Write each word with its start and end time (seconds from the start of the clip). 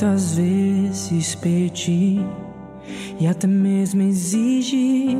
quantas 0.00 0.34
vezes 0.34 1.34
pedi 1.34 2.20
e 3.20 3.26
até 3.26 3.46
mesmo 3.46 4.00
exigi 4.00 5.14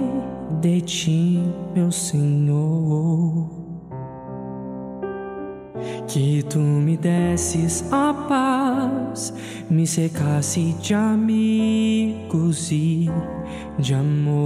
de 0.58 0.80
ti, 0.80 1.38
meu 1.74 1.92
Senhor, 1.92 3.50
que 6.08 6.42
tu 6.44 6.58
me 6.58 6.96
desses 6.96 7.84
a 7.92 8.14
paz, 8.26 9.34
me 9.68 9.86
secasse 9.86 10.74
de 10.80 10.94
amigos 10.94 12.72
e 12.72 13.06
de 13.78 13.92
amor. 13.92 14.40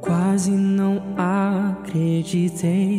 Quase 0.00 0.50
não 0.50 1.00
acreditei 1.16 2.89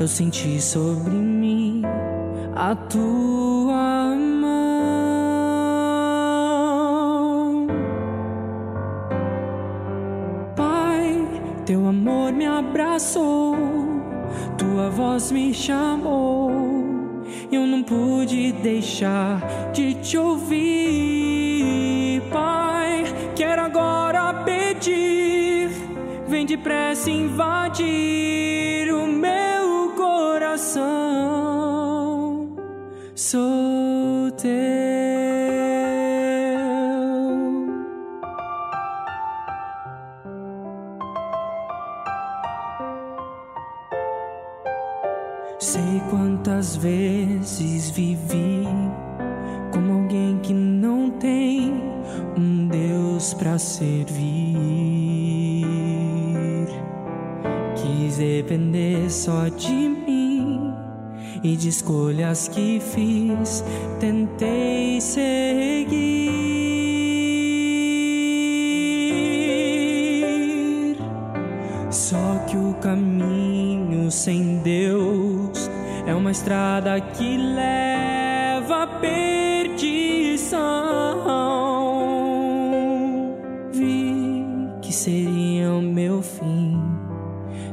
eu 0.00 0.08
senti 0.08 0.60
sobre 0.62 1.10
mim 1.10 1.82
a 2.56 2.74
tua 2.74 4.16
mão, 4.16 4.46
Pai, 10.56 11.28
teu 11.66 11.86
amor 11.86 12.32
me 12.32 12.46
abraçou, 12.46 13.54
tua 14.56 14.88
voz 14.88 15.30
me 15.30 15.52
chamou. 15.52 16.50
Eu 17.52 17.66
não 17.66 17.82
pude 17.82 18.52
deixar 18.52 19.70
de 19.72 19.92
te 19.94 20.16
ouvir, 20.16 22.22
Pai. 22.32 23.04
Quero 23.36 23.62
agora 23.62 24.32
pedir, 24.44 25.68
vem 26.26 26.46
depressa 26.46 27.10
invadir 27.10 28.59
Sou 33.30 34.28
teu. 34.32 34.69
E 61.42 61.56
de 61.56 61.68
escolhas 61.68 62.48
que 62.48 62.80
fiz, 62.80 63.64
tentei 63.98 65.00
seguir. 65.00 66.40
Só 71.90 72.44
que 72.46 72.56
o 72.56 72.74
caminho 72.74 74.10
sem 74.10 74.58
Deus 74.58 75.70
é 76.06 76.14
uma 76.14 76.30
estrada 76.30 77.00
que 77.00 77.36
leva 77.36 78.82
à 78.82 78.86
perdição. 78.86 80.60
Vi 83.72 84.44
que 84.82 84.92
seria 84.92 85.72
o 85.72 85.80
meu 85.80 86.20
fim, 86.20 86.78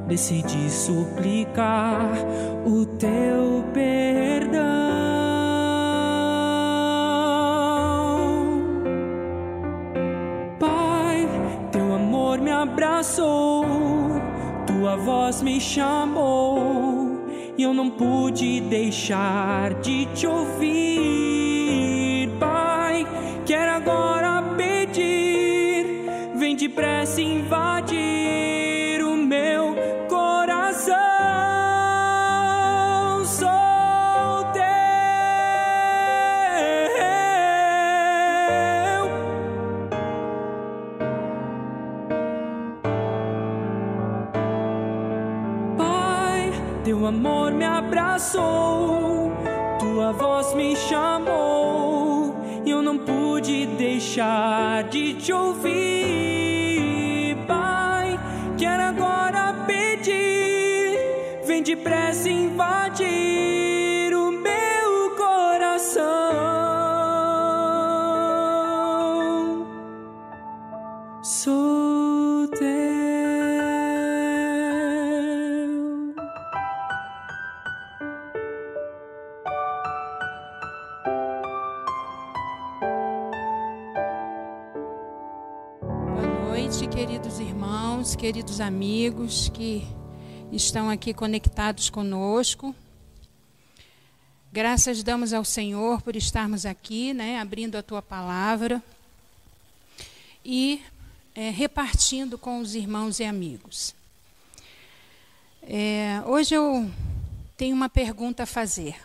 decidi 0.08 0.70
suplicar 0.70 2.12
me 15.57 15.62
chamou 15.62 17.25
e 17.57 17.63
eu 17.63 17.73
não 17.73 17.90
pude 17.90 18.62
deixar 18.62 19.73
de 19.81 20.06
te 20.13 20.28
ouvir, 20.28 22.29
Pai. 22.40 23.07
Quero 23.44 23.72
agora 23.72 24.44
pedir, 24.56 26.06
vem 26.35 26.56
depressa 26.56 27.22
invadir 27.22 28.27
teu 46.88 47.06
amor 47.06 47.52
me 47.52 47.66
abraçou, 47.66 49.34
tua 49.78 50.14
voz 50.14 50.53
me 50.53 50.74
chamou, 50.74 52.34
e 52.66 52.70
eu 52.70 52.81
não 52.81 52.98
pude 52.98 53.66
deixar 53.66 54.86
de 54.86 55.14
te 55.16 55.34
ouvir, 55.34 56.56
Pai. 57.46 58.18
Quero 58.58 58.84
agora 58.84 59.66
pedir, 59.68 60.97
vem 61.46 61.62
depressa 61.62 62.30
invadir 62.30 63.66
queridos 88.28 88.60
amigos 88.60 89.48
que 89.48 89.88
estão 90.52 90.90
aqui 90.90 91.14
conectados 91.14 91.90
conosco. 91.90 92.76
Graças 94.52 95.02
damos 95.02 95.32
ao 95.32 95.46
Senhor 95.46 96.02
por 96.02 96.14
estarmos 96.14 96.66
aqui, 96.66 97.14
né, 97.14 97.40
abrindo 97.40 97.78
a 97.78 97.82
tua 97.82 98.02
palavra 98.02 98.84
e 100.44 100.84
é, 101.34 101.52
repartindo 101.52 102.38
com 102.38 102.60
os 102.60 102.76
irmãos 102.76 103.22
e 103.22 103.24
amigos. 103.24 103.96
É, 105.64 106.22
hoje 106.26 106.54
eu 106.54 106.92
tenho 107.56 107.74
uma 107.74 107.88
pergunta 107.88 108.44
a 108.44 108.46
fazer. 108.46 108.98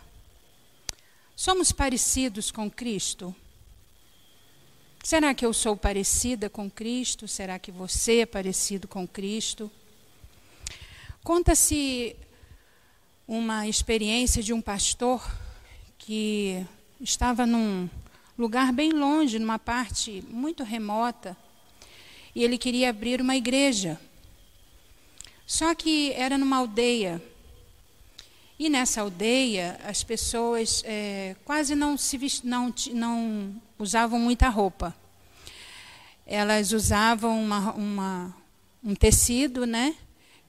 Somos 1.33 1.71
parecidos 1.71 2.51
com 2.51 2.69
Cristo? 2.69 3.33
Será 5.05 5.33
que 5.33 5.45
eu 5.45 5.51
sou 5.51 5.75
parecida 5.75 6.49
com 6.49 6.71
Cristo? 6.71 7.27
Será 7.27 7.59
que 7.59 7.73
você 7.73 8.19
é 8.19 8.25
parecido 8.25 8.87
com 8.87 9.05
Cristo? 9.05 9.69
Conta-se 11.21 12.15
uma 13.27 13.67
experiência 13.67 14.41
de 14.41 14.53
um 14.53 14.61
pastor 14.61 15.21
que 15.97 16.65
estava 17.01 17.45
num 17.45 17.89
lugar 18.39 18.71
bem 18.71 18.93
longe, 18.93 19.37
numa 19.37 19.59
parte 19.59 20.23
muito 20.29 20.63
remota, 20.63 21.35
e 22.33 22.41
ele 22.41 22.57
queria 22.57 22.89
abrir 22.89 23.19
uma 23.19 23.35
igreja. 23.35 23.99
Só 25.45 25.75
que 25.75 26.13
era 26.13 26.37
numa 26.37 26.55
aldeia. 26.55 27.21
E 28.57 28.69
nessa 28.69 29.01
aldeia, 29.01 29.77
as 29.83 30.01
pessoas 30.01 30.81
é, 30.85 31.35
quase 31.43 31.75
não, 31.75 31.97
se 31.97 32.17
não, 32.45 32.73
não 32.93 33.61
usavam 33.83 34.17
muita 34.19 34.49
roupa. 34.49 34.95
Elas 36.25 36.71
usavam 36.71 37.39
uma, 37.43 37.73
uma- 37.73 38.37
um 38.83 38.95
tecido 38.95 39.65
né, 39.65 39.93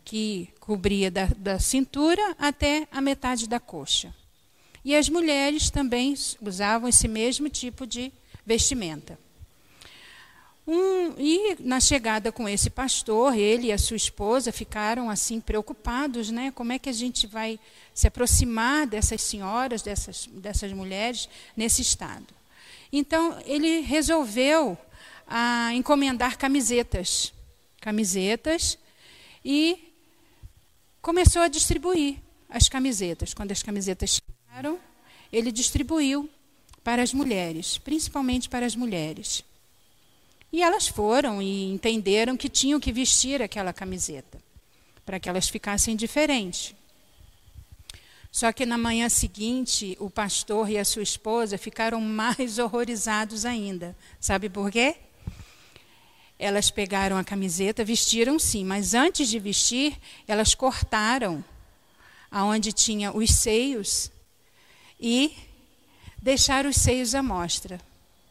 que 0.05 0.49
cobria 0.61 1.11
da, 1.11 1.27
da 1.37 1.59
cintura 1.59 2.35
até 2.39 2.87
a 2.91 3.01
metade 3.01 3.49
da 3.49 3.61
coxa. 3.61 4.15
E 4.85 4.95
as 4.95 5.09
mulheres 5.09 5.71
também 5.71 6.15
usavam 6.41 6.89
esse 6.89 7.09
mesmo 7.09 7.49
tipo 7.49 7.87
de 7.87 8.13
vestimenta. 8.47 9.19
Um, 10.67 11.15
e 11.19 11.57
na 11.61 11.79
chegada 11.79 12.33
com 12.33 12.49
esse 12.49 12.71
pastor, 12.71 13.37
ele 13.37 13.67
e 13.67 13.73
a 13.73 13.77
sua 13.77 13.97
esposa 13.99 14.51
ficaram 14.51 15.11
assim 15.11 15.39
preocupados, 15.41 16.31
né? 16.31 16.51
Como 16.55 16.73
é 16.73 16.79
que 16.79 16.89
a 16.89 16.93
gente 16.93 17.27
vai 17.27 17.61
se 17.93 18.07
aproximar 18.07 18.87
dessas 18.87 19.21
senhoras, 19.21 19.83
dessas, 19.83 20.27
dessas 20.33 20.73
mulheres 20.73 21.29
nesse 21.55 21.83
estado? 21.83 22.27
Então 22.97 23.37
ele 23.45 23.81
resolveu 23.81 24.79
ah, 25.27 25.75
encomendar 25.75 26.39
camisetas, 26.39 27.35
camisetas 27.81 28.79
e 29.45 29.93
começou 31.03 31.43
a 31.43 31.49
distribuir 31.49 32.19
as 32.49 32.69
camisetas. 32.69 33.35
Quando 33.35 33.51
as 33.51 33.65
camisetas 33.65 34.21
chegaram, 34.47 34.79
ele 35.33 35.51
distribuiu 35.51 36.31
para 36.85 37.03
as 37.03 37.13
mulheres, 37.13 37.79
principalmente 37.79 38.49
para 38.49 38.65
as 38.65 38.77
mulheres. 38.77 39.43
E 40.53 40.63
elas 40.63 40.87
foram 40.87 41.43
e 41.43 41.73
entenderam 41.73 42.37
que 42.37 42.49
tinham 42.49 42.79
que 42.79 42.93
vestir 42.93 43.43
aquela 43.43 43.73
camiseta, 43.73 44.41
para 45.05 45.19
que 45.19 45.29
elas 45.29 45.49
ficassem 45.49 45.97
diferentes. 45.97 46.77
Só 48.35 48.53
que 48.53 48.67
na 48.67 48.77
manhã 48.77 49.09
seguinte, 49.09 49.97
o 50.01 50.11
pastor 50.11 50.69
e 50.69 50.77
a 50.77 50.85
sua 50.85 51.05
esposa 51.05 51.57
ficaram 51.57 52.01
mais 52.01 52.59
horrorizados 52.59 53.45
ainda. 53.45 53.97
Sabe 54.19 54.49
por 54.49 54.73
quê? 54.73 54.97
Elas 56.37 56.69
pegaram 56.69 57.17
a 57.17 57.23
camiseta, 57.23 57.85
vestiram 57.85 58.37
sim, 58.41 58.65
mas 58.65 58.93
antes 58.93 59.29
de 59.29 59.39
vestir, 59.39 59.97
elas 60.27 60.53
cortaram 60.53 61.45
aonde 62.29 62.73
tinha 62.73 63.17
os 63.17 63.31
seios 63.31 64.11
e 64.99 65.33
deixaram 66.21 66.71
os 66.71 66.77
seios 66.77 67.15
à 67.15 67.23
mostra 67.23 67.79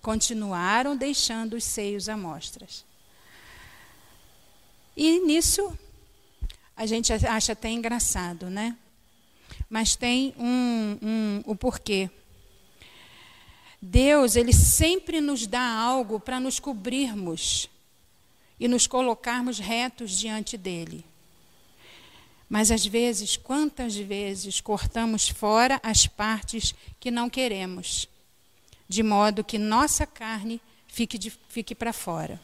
continuaram 0.04 0.98
deixando 0.98 1.54
os 1.54 1.64
seios 1.64 2.10
à 2.10 2.18
mostras. 2.18 2.86
E 4.98 5.20
nisso 5.26 5.76
a 6.76 6.86
gente 6.86 7.14
acha 7.14 7.54
até 7.54 7.70
engraçado, 7.70 8.50
né? 8.50 8.78
Mas 9.74 9.96
tem 9.96 10.36
um, 10.38 11.00
um, 11.02 11.42
o 11.46 11.56
porquê. 11.56 12.08
Deus, 13.82 14.36
ele 14.36 14.54
sempre 14.54 15.20
nos 15.20 15.48
dá 15.48 15.68
algo 15.68 16.20
para 16.20 16.40
nos 16.40 16.60
cobrirmos 16.60 17.68
e 18.60 18.68
nos 18.68 18.86
colocarmos 18.86 19.58
retos 19.58 20.12
diante 20.12 20.58
dele. 20.58 21.04
Mas 22.48 22.70
às 22.70 22.86
vezes, 22.86 23.36
quantas 23.36 23.96
vezes 23.96 24.62
cortamos 24.62 25.28
fora 25.28 25.80
as 25.82 26.06
partes 26.06 26.76
que 27.00 27.10
não 27.10 27.28
queremos? 27.28 28.08
de 28.94 29.02
modo 29.02 29.44
que 29.44 29.58
nossa 29.58 30.06
carne 30.06 30.62
fique, 30.88 31.32
fique 31.50 31.74
para 31.74 31.92
fora. 31.92 32.40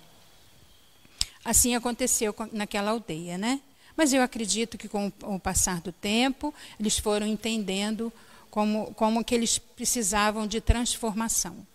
Assim 1.46 1.76
aconteceu 1.76 2.34
naquela 2.52 2.90
aldeia, 2.90 3.38
né? 3.38 3.62
Mas 4.00 4.14
eu 4.14 4.22
acredito 4.22 4.78
que 4.78 4.88
com 4.88 5.12
o 5.24 5.38
passar 5.38 5.82
do 5.82 5.92
tempo, 5.92 6.54
eles 6.80 6.98
foram 6.98 7.28
entendendo 7.28 8.14
como, 8.50 8.94
como 8.94 9.26
que 9.26 9.36
eles 9.36 9.58
precisavam 9.58 10.48
de 10.48 10.62
transformação. 10.62 11.68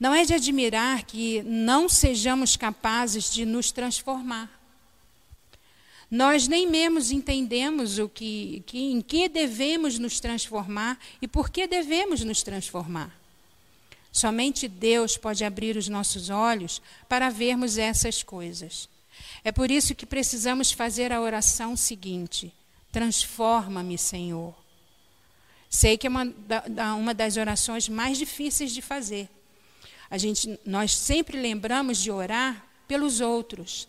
Não 0.00 0.14
é 0.14 0.24
de 0.24 0.32
admirar 0.32 1.02
que 1.02 1.42
não 1.42 1.90
sejamos 1.90 2.56
capazes 2.56 3.30
de 3.30 3.44
nos 3.44 3.70
transformar. 3.70 4.50
Nós 6.10 6.48
nem 6.48 6.66
mesmo 6.66 7.14
entendemos 7.14 7.98
o 7.98 8.08
que, 8.08 8.62
que, 8.64 8.90
em 8.90 9.02
que 9.02 9.28
devemos 9.28 9.98
nos 9.98 10.20
transformar 10.20 10.98
e 11.20 11.28
por 11.28 11.50
que 11.50 11.66
devemos 11.66 12.24
nos 12.24 12.42
transformar. 12.42 13.14
Somente 14.10 14.66
Deus 14.66 15.18
pode 15.18 15.44
abrir 15.44 15.76
os 15.76 15.86
nossos 15.86 16.30
olhos 16.30 16.80
para 17.06 17.28
vermos 17.28 17.76
essas 17.76 18.22
coisas. 18.22 18.88
É 19.42 19.52
por 19.52 19.70
isso 19.70 19.94
que 19.94 20.06
precisamos 20.06 20.72
fazer 20.72 21.12
a 21.12 21.20
oração 21.20 21.76
seguinte: 21.76 22.52
Transforma-me, 22.92 23.96
Senhor. 23.96 24.54
Sei 25.68 25.96
que 25.96 26.06
é 26.06 26.10
uma, 26.10 26.26
uma 26.98 27.14
das 27.14 27.36
orações 27.36 27.88
mais 27.88 28.18
difíceis 28.18 28.72
de 28.72 28.82
fazer. 28.82 29.28
A 30.10 30.18
gente, 30.18 30.58
nós 30.66 30.92
sempre 30.92 31.40
lembramos 31.40 31.98
de 31.98 32.10
orar 32.10 32.66
pelos 32.88 33.20
outros. 33.20 33.86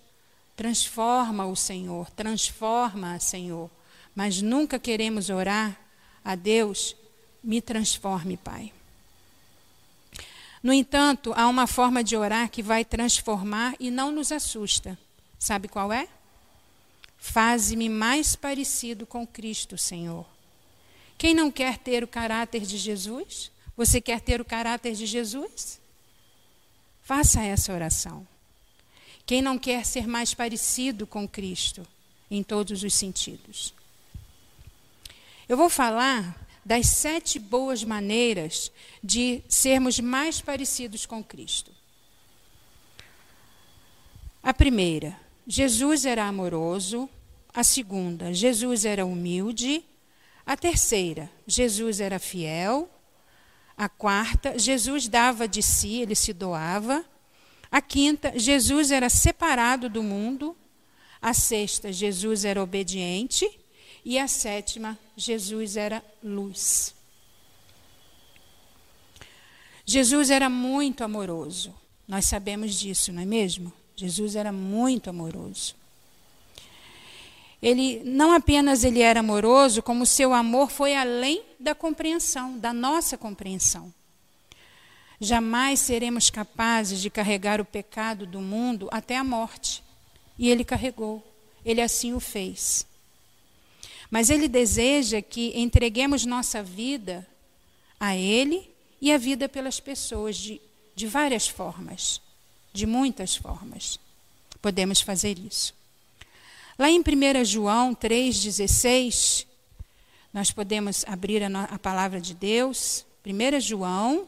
Transforma 0.56 1.48
o 1.48 1.56
Senhor, 1.56 2.12
transforma, 2.12 3.20
Senhor. 3.20 3.70
Mas 4.14 4.40
nunca 4.42 4.78
queremos 4.78 5.32
orar 5.32 5.80
a 6.24 6.36
Deus, 6.36 6.96
me 7.44 7.60
transforme, 7.60 8.38
Pai. 8.38 8.72
No 10.62 10.72
entanto, 10.72 11.34
há 11.36 11.48
uma 11.48 11.66
forma 11.66 12.04
de 12.04 12.16
orar 12.16 12.52
que 12.52 12.62
vai 12.62 12.86
transformar 12.86 13.74
e 13.80 13.90
não 13.90 14.12
nos 14.12 14.32
assusta. 14.32 14.96
Sabe 15.42 15.68
qual 15.68 15.92
é? 15.92 16.08
Faze-me 17.18 17.90
mais 17.90 18.36
parecido 18.36 19.08
com 19.08 19.26
Cristo, 19.26 19.76
Senhor. 19.76 20.24
Quem 21.18 21.34
não 21.34 21.50
quer 21.50 21.80
ter 21.80 22.04
o 22.04 22.08
caráter 22.08 22.62
de 22.62 22.78
Jesus? 22.78 23.52
Você 23.76 24.00
quer 24.00 24.22
ter 24.22 24.40
o 24.40 24.46
caráter 24.46 24.94
de 24.94 25.08
Jesus? 25.08 25.82
Faça 27.02 27.42
essa 27.42 27.74
oração. 27.74 28.28
Quem 29.26 29.42
não 29.42 29.58
quer 29.58 29.84
ser 29.84 30.06
mais 30.06 30.32
parecido 30.36 31.08
com 31.08 31.28
Cristo 31.28 31.88
em 32.30 32.44
todos 32.44 32.84
os 32.84 32.94
sentidos? 32.94 33.74
Eu 35.50 35.58
vou 35.58 35.72
falar 35.72 36.40
das 36.64 36.86
sete 36.86 37.40
boas 37.40 37.84
maneiras 37.84 38.72
de 39.04 39.42
sermos 39.50 40.00
mais 40.00 40.40
parecidos 40.40 41.08
com 41.08 41.24
Cristo. 41.24 41.72
A 44.44 44.54
primeira, 44.54 45.20
Jesus 45.48 46.06
era 46.06 46.26
amoroso. 46.26 47.10
A 47.54 47.64
segunda, 47.64 48.34
Jesus 48.34 48.86
era 48.86 49.06
humilde. 49.06 49.84
A 50.46 50.56
terceira, 50.56 51.30
Jesus 51.46 52.00
era 52.00 52.20
fiel. 52.20 52.90
A 53.78 53.90
quarta, 53.90 54.58
Jesus 54.58 55.08
dava 55.08 55.48
de 55.48 55.62
si, 55.62 56.02
ele 56.02 56.16
se 56.16 56.34
doava. 56.34 57.06
A 57.72 57.82
quinta, 57.82 58.38
Jesus 58.38 58.92
era 58.92 59.10
separado 59.10 59.90
do 59.90 60.04
mundo. 60.04 60.56
A 61.22 61.34
sexta, 61.34 61.92
Jesus 61.92 62.46
era 62.46 62.62
obediente. 62.62 63.50
E 64.04 64.18
a 64.18 64.28
sétima, 64.28 64.98
Jesus 65.16 65.76
era 65.78 66.04
luz. 66.24 66.96
Jesus 69.86 70.30
era 70.30 70.50
muito 70.50 71.04
amoroso. 71.04 71.74
Nós 72.08 72.26
sabemos 72.26 72.76
disso, 72.76 73.12
não 73.12 73.22
é 73.22 73.26
mesmo? 73.26 73.72
Jesus 74.02 74.36
era 74.36 74.52
muito 74.52 75.10
amoroso. 75.10 75.76
Ele 77.62 78.02
não 78.04 78.32
apenas 78.32 78.84
ele 78.84 79.02
era 79.02 79.20
amoroso, 79.20 79.84
como 79.84 80.06
seu 80.06 80.34
amor 80.34 80.72
foi 80.72 80.96
além 80.96 81.44
da 81.60 81.76
compreensão, 81.76 82.58
da 82.58 82.74
nossa 82.74 83.18
compreensão. 83.18 83.94
Jamais 85.20 85.80
seremos 85.80 86.30
capazes 86.30 87.00
de 87.00 87.10
carregar 87.10 87.62
o 87.62 87.66
pecado 87.66 88.26
do 88.26 88.40
mundo 88.40 88.90
até 88.92 89.16
a 89.16 89.24
morte. 89.24 89.84
E 90.40 90.50
ele 90.50 90.64
carregou. 90.64 91.24
Ele 91.64 91.82
assim 91.82 92.14
o 92.14 92.20
fez. 92.20 92.88
Mas 94.12 94.30
Ele 94.30 94.50
deseja 94.50 95.22
que 95.22 95.58
entreguemos 95.58 96.26
nossa 96.26 96.62
vida 96.62 97.26
a 97.98 98.14
Ele 98.14 98.70
e 99.00 99.10
a 99.12 99.18
vida 99.18 99.48
pelas 99.48 99.80
pessoas 99.80 100.36
de, 100.36 100.62
de 100.94 101.08
várias 101.08 101.48
formas, 101.48 102.22
de 102.74 102.86
muitas 102.86 103.36
formas. 103.36 104.00
Podemos 104.62 105.02
fazer 105.02 105.38
isso. 105.40 105.74
Lá 106.78 106.90
em 106.90 107.00
1 107.00 107.46
João 107.46 107.94
3,16, 107.94 109.46
nós 110.34 110.52
podemos 110.52 111.04
abrir 111.08 111.44
a, 111.44 111.64
a 111.66 111.80
palavra 111.80 112.22
de 112.22 112.34
Deus. 112.34 113.06
1 113.26 113.60
João, 113.60 114.28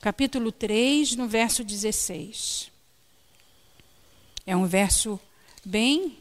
capítulo 0.00 0.52
3, 0.52 1.16
no 1.16 1.26
verso 1.26 1.64
16. 1.64 2.70
É 4.46 4.56
um 4.56 4.66
verso 4.66 5.20
bem 5.64 6.18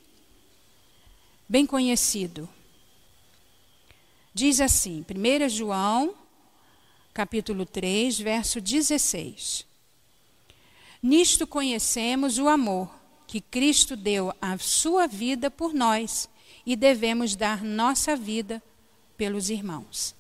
bem 1.48 1.66
conhecido. 1.66 2.50
Diz 4.34 4.60
assim, 4.60 5.06
1 5.10 5.50
João, 5.50 6.14
capítulo 7.16 7.66
3, 7.66 8.20
verso 8.20 8.60
16. 8.60 9.66
Nisto 11.02 11.48
conhecemos 11.48 12.38
o 12.38 12.50
amor 12.50 12.94
que 13.26 13.40
Cristo 13.40 13.96
deu 13.96 14.34
a 14.42 14.58
sua 14.58 15.08
vida 15.08 15.50
por 15.50 15.74
nós 15.74 16.28
e 16.66 16.76
devemos 16.76 17.34
dar 17.34 17.64
nossa 17.64 18.18
vida 18.18 18.62
pelos 19.16 19.50
irmãos. 19.50 20.14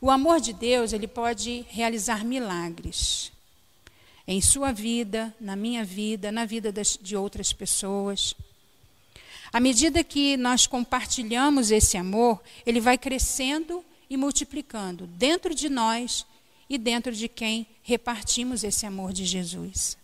O 0.00 0.10
amor 0.10 0.40
de 0.40 0.52
Deus, 0.52 0.92
ele 0.92 1.06
pode 1.06 1.64
realizar 1.68 2.24
milagres 2.24 3.30
em 4.26 4.40
sua 4.40 4.72
vida, 4.72 5.32
na 5.40 5.54
minha 5.54 5.84
vida, 5.84 6.32
na 6.32 6.44
vida 6.44 6.72
das, 6.72 6.98
de 7.00 7.16
outras 7.16 7.52
pessoas. 7.52 8.34
À 9.52 9.60
medida 9.60 10.02
que 10.02 10.36
nós 10.36 10.66
compartilhamos 10.66 11.70
esse 11.70 11.96
amor, 11.96 12.42
ele 12.66 12.80
vai 12.80 12.98
crescendo 12.98 13.84
e 14.12 14.16
multiplicando 14.18 15.06
dentro 15.06 15.54
de 15.54 15.70
nós 15.70 16.26
e 16.68 16.76
dentro 16.76 17.12
de 17.12 17.28
quem 17.28 17.66
repartimos 17.82 18.62
esse 18.62 18.84
amor 18.84 19.10
de 19.10 19.24
Jesus. 19.24 19.96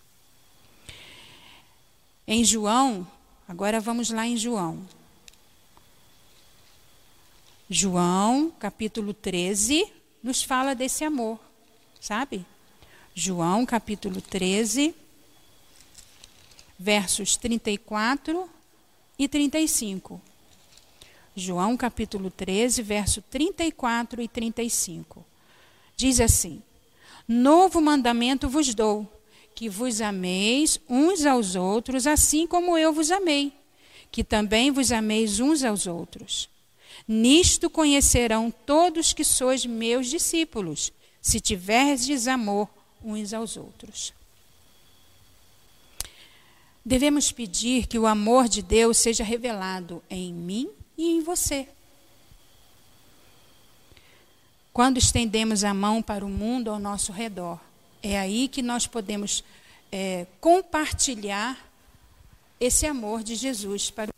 Em 2.26 2.42
João, 2.42 3.06
agora 3.46 3.78
vamos 3.78 4.08
lá 4.08 4.26
em 4.26 4.34
João. 4.34 4.82
João, 7.68 8.50
capítulo 8.58 9.12
13, 9.12 9.86
nos 10.22 10.42
fala 10.42 10.74
desse 10.74 11.04
amor, 11.04 11.38
sabe? 12.00 12.46
João, 13.14 13.66
capítulo 13.66 14.22
13, 14.22 14.94
versos 16.78 17.36
34 17.36 18.48
e 19.18 19.28
35. 19.28 20.18
João 21.38 21.76
capítulo 21.76 22.30
13, 22.30 22.83
verso 22.83 23.23
34 23.23 24.21
e 24.21 24.28
35. 24.28 25.25
Diz 25.97 26.21
assim: 26.21 26.62
Novo 27.26 27.80
mandamento 27.80 28.49
vos 28.49 28.75
dou, 28.75 29.07
que 29.54 29.68
vos 29.68 30.00
ameis 30.00 30.80
uns 30.88 31.25
aos 31.25 31.54
outros, 31.54 32.07
assim 32.07 32.47
como 32.47 32.76
eu 32.76 32.92
vos 32.92 33.11
amei, 33.11 33.52
que 34.11 34.25
também 34.25 34.71
vos 34.71 34.92
ameis 34.92 35.40
uns 35.40 35.62
aos 35.62 35.87
outros. 35.87 36.49
Nisto 37.07 37.71
conhecerão 37.71 38.50
todos 38.50 39.12
que 39.12 39.25
sois 39.25 39.64
meus 39.64 40.09
discípulos, 40.09 40.92
se 41.21 41.40
tiverdes 41.40 42.26
amor 42.26 42.68
uns 43.02 43.33
aos 43.33 43.57
outros. 43.57 44.12
Devemos 46.85 47.30
pedir 47.30 47.87
que 47.87 47.99
o 47.99 48.07
amor 48.07 48.49
de 48.49 48.62
Deus 48.62 48.97
seja 48.97 49.23
revelado 49.23 50.02
em 50.09 50.33
mim 50.33 50.71
e 50.99 51.12
em 51.12 51.23
você. 51.23 51.69
Quando 54.73 54.99
estendemos 54.99 55.64
a 55.64 55.73
mão 55.73 56.02
para 56.02 56.26
o 56.26 56.28
mundo 56.28 56.71
ao 56.71 56.78
nosso 56.78 57.12
redor, 57.12 57.59
é 58.02 58.19
aí 58.19 58.49
que 58.49 58.61
nós 58.61 58.87
podemos 58.87 59.43
é, 59.90 60.26
compartilhar 60.40 61.59
esse 62.61 62.87
amor 62.87 63.23
de 63.23 63.37
Jesus 63.37 63.90
para 63.90 64.12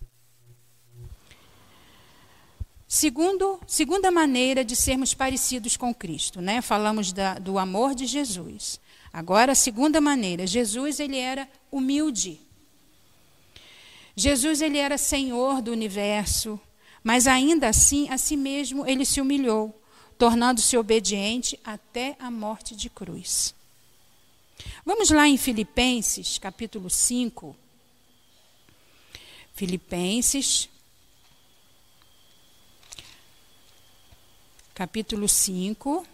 Segundo, 2.92 3.60
segunda 3.68 4.10
maneira 4.10 4.64
de 4.64 4.74
sermos 4.74 5.14
parecidos 5.14 5.76
com 5.76 5.94
Cristo, 5.94 6.40
né? 6.40 6.60
Falamos 6.60 7.12
da, 7.12 7.38
do 7.38 7.56
amor 7.56 7.94
de 7.94 8.04
Jesus. 8.04 8.80
Agora, 9.12 9.52
a 9.52 9.54
segunda 9.54 10.00
maneira, 10.00 10.44
Jesus 10.44 10.98
ele 10.98 11.16
era 11.16 11.48
humilde. 11.70 12.40
Jesus 14.16 14.60
ele 14.60 14.76
era 14.76 14.98
Senhor 14.98 15.62
do 15.62 15.70
universo, 15.70 16.60
mas 17.02 17.26
ainda 17.26 17.68
assim, 17.68 18.08
a 18.08 18.18
si 18.18 18.36
mesmo 18.36 18.86
ele 18.86 19.04
se 19.04 19.20
humilhou, 19.20 19.78
tornando-se 20.18 20.76
obediente 20.76 21.58
até 21.64 22.16
a 22.18 22.30
morte 22.30 22.76
de 22.76 22.90
cruz. 22.90 23.54
Vamos 24.84 25.10
lá 25.10 25.26
em 25.26 25.36
Filipenses, 25.36 26.38
capítulo 26.38 26.90
5. 26.90 27.56
Filipenses, 29.54 30.68
capítulo 34.74 35.28
5. 35.28 36.06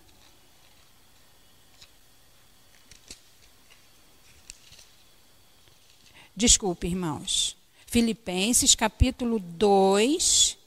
Desculpe, 6.34 6.86
irmãos. 6.86 7.56
Filipenses 7.86 8.74
capítulo 8.74 9.38
2. 9.38 10.58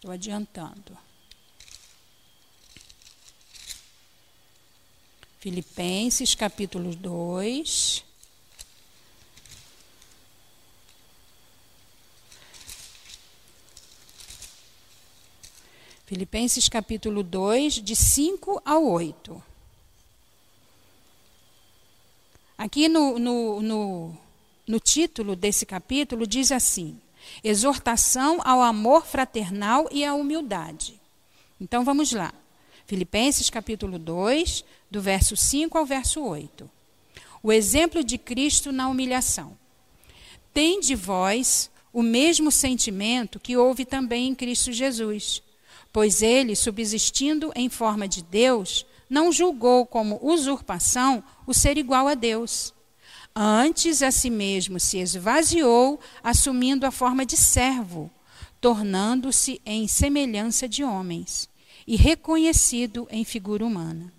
Estou 0.00 0.12
adiantando. 0.12 0.96
Filipenses 5.40 6.34
capítulo 6.34 6.94
2. 6.94 8.02
Filipenses 16.06 16.66
capítulo 16.66 17.22
2, 17.22 17.74
de 17.74 17.94
5 17.94 18.62
ao 18.64 18.86
8. 18.86 19.42
Aqui 22.56 22.88
no, 22.88 23.18
no, 23.18 23.60
no 23.60 24.18
no 24.66 24.80
título 24.80 25.36
desse 25.36 25.66
capítulo, 25.66 26.26
diz 26.26 26.50
assim: 26.50 26.98
Exortação 27.42 28.40
ao 28.44 28.60
amor 28.60 29.06
fraternal 29.06 29.88
e 29.90 30.04
à 30.04 30.14
humildade. 30.14 31.00
Então 31.60 31.84
vamos 31.84 32.12
lá. 32.12 32.32
Filipenses 32.86 33.48
capítulo 33.50 33.98
2, 33.98 34.64
do 34.90 35.00
verso 35.00 35.36
5 35.36 35.78
ao 35.78 35.86
verso 35.86 36.22
8. 36.22 36.68
O 37.42 37.52
exemplo 37.52 38.02
de 38.02 38.18
Cristo 38.18 38.72
na 38.72 38.88
humilhação. 38.88 39.56
Tem 40.52 40.80
de 40.80 40.94
vós 40.94 41.70
o 41.92 42.02
mesmo 42.02 42.50
sentimento 42.50 43.38
que 43.38 43.56
houve 43.56 43.84
também 43.84 44.28
em 44.28 44.34
Cristo 44.34 44.72
Jesus, 44.72 45.42
pois 45.92 46.22
ele, 46.22 46.56
subsistindo 46.56 47.52
em 47.54 47.68
forma 47.68 48.08
de 48.08 48.22
Deus, 48.22 48.86
não 49.08 49.32
julgou 49.32 49.86
como 49.86 50.18
usurpação 50.22 51.22
o 51.46 51.54
ser 51.54 51.78
igual 51.78 52.06
a 52.08 52.14
Deus 52.14 52.74
Antes 53.42 54.02
a 54.02 54.10
si 54.10 54.28
mesmo 54.28 54.78
se 54.78 54.98
esvaziou, 54.98 55.98
assumindo 56.22 56.84
a 56.84 56.90
forma 56.90 57.24
de 57.24 57.38
servo, 57.38 58.10
tornando-se 58.60 59.62
em 59.64 59.88
semelhança 59.88 60.68
de 60.68 60.84
homens 60.84 61.48
e 61.86 61.96
reconhecido 61.96 63.08
em 63.10 63.24
figura 63.24 63.64
humana. 63.64 64.12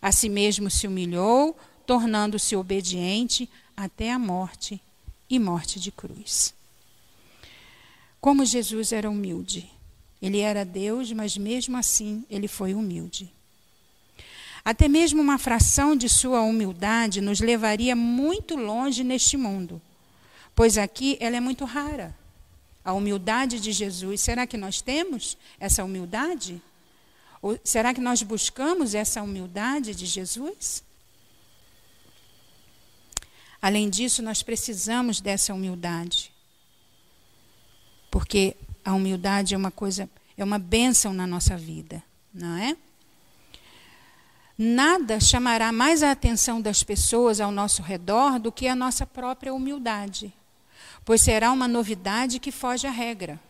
A 0.00 0.12
si 0.12 0.28
mesmo 0.28 0.70
se 0.70 0.86
humilhou, 0.86 1.58
tornando-se 1.84 2.54
obediente 2.54 3.50
até 3.76 4.12
a 4.12 4.20
morte 4.20 4.80
e 5.28 5.36
morte 5.40 5.80
de 5.80 5.90
cruz. 5.90 6.54
Como 8.20 8.44
Jesus 8.44 8.92
era 8.92 9.10
humilde. 9.10 9.68
Ele 10.22 10.38
era 10.38 10.64
Deus, 10.64 11.10
mas 11.10 11.36
mesmo 11.36 11.76
assim 11.76 12.24
ele 12.30 12.46
foi 12.46 12.72
humilde. 12.72 13.32
Até 14.64 14.88
mesmo 14.88 15.20
uma 15.20 15.38
fração 15.38 15.96
de 15.96 16.08
sua 16.08 16.42
humildade 16.42 17.20
nos 17.20 17.40
levaria 17.40 17.96
muito 17.96 18.56
longe 18.56 19.02
neste 19.02 19.36
mundo, 19.36 19.80
pois 20.54 20.76
aqui 20.76 21.16
ela 21.20 21.36
é 21.36 21.40
muito 21.40 21.64
rara. 21.64 22.14
A 22.84 22.92
humildade 22.92 23.60
de 23.60 23.72
Jesus, 23.72 24.20
será 24.20 24.46
que 24.46 24.56
nós 24.56 24.80
temos 24.80 25.36
essa 25.58 25.84
humildade? 25.84 26.60
Ou 27.42 27.58
será 27.64 27.94
que 27.94 28.00
nós 28.00 28.22
buscamos 28.22 28.94
essa 28.94 29.22
humildade 29.22 29.94
de 29.94 30.06
Jesus? 30.06 30.82
Além 33.62 33.90
disso, 33.90 34.22
nós 34.22 34.42
precisamos 34.42 35.20
dessa 35.20 35.52
humildade. 35.52 36.32
Porque 38.10 38.56
a 38.84 38.94
humildade 38.94 39.54
é 39.54 39.56
uma 39.56 39.70
coisa, 39.70 40.08
é 40.36 40.42
uma 40.42 40.58
bênção 40.58 41.12
na 41.12 41.26
nossa 41.26 41.56
vida, 41.56 42.02
não 42.32 42.56
é? 42.56 42.76
Nada 44.62 45.18
chamará 45.18 45.72
mais 45.72 46.02
a 46.02 46.10
atenção 46.10 46.60
das 46.60 46.82
pessoas 46.82 47.40
ao 47.40 47.50
nosso 47.50 47.80
redor 47.80 48.38
do 48.38 48.52
que 48.52 48.68
a 48.68 48.74
nossa 48.74 49.06
própria 49.06 49.54
humildade, 49.54 50.30
pois 51.02 51.22
será 51.22 51.50
uma 51.50 51.66
novidade 51.66 52.38
que 52.38 52.52
foge 52.52 52.86
à 52.86 52.90
regra. 52.90 53.40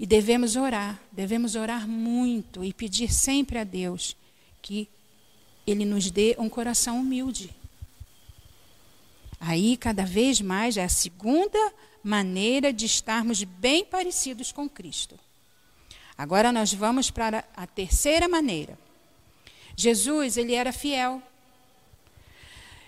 E 0.00 0.06
devemos 0.06 0.56
orar, 0.56 0.98
devemos 1.12 1.56
orar 1.56 1.86
muito 1.86 2.64
e 2.64 2.72
pedir 2.72 3.12
sempre 3.12 3.58
a 3.58 3.64
Deus 3.64 4.16
que 4.62 4.88
Ele 5.66 5.84
nos 5.84 6.10
dê 6.10 6.34
um 6.38 6.48
coração 6.48 6.98
humilde. 6.98 7.54
Aí, 9.38 9.76
cada 9.76 10.06
vez 10.06 10.40
mais, 10.40 10.78
é 10.78 10.84
a 10.84 10.88
segunda 10.88 11.70
maneira 12.02 12.72
de 12.72 12.86
estarmos 12.86 13.44
bem 13.44 13.84
parecidos 13.84 14.52
com 14.52 14.66
Cristo. 14.66 15.20
Agora 16.16 16.50
nós 16.50 16.72
vamos 16.72 17.10
para 17.10 17.44
a 17.54 17.66
terceira 17.66 18.26
maneira. 18.26 18.78
Jesus, 19.76 20.36
ele 20.36 20.54
era 20.54 20.72
fiel. 20.72 21.22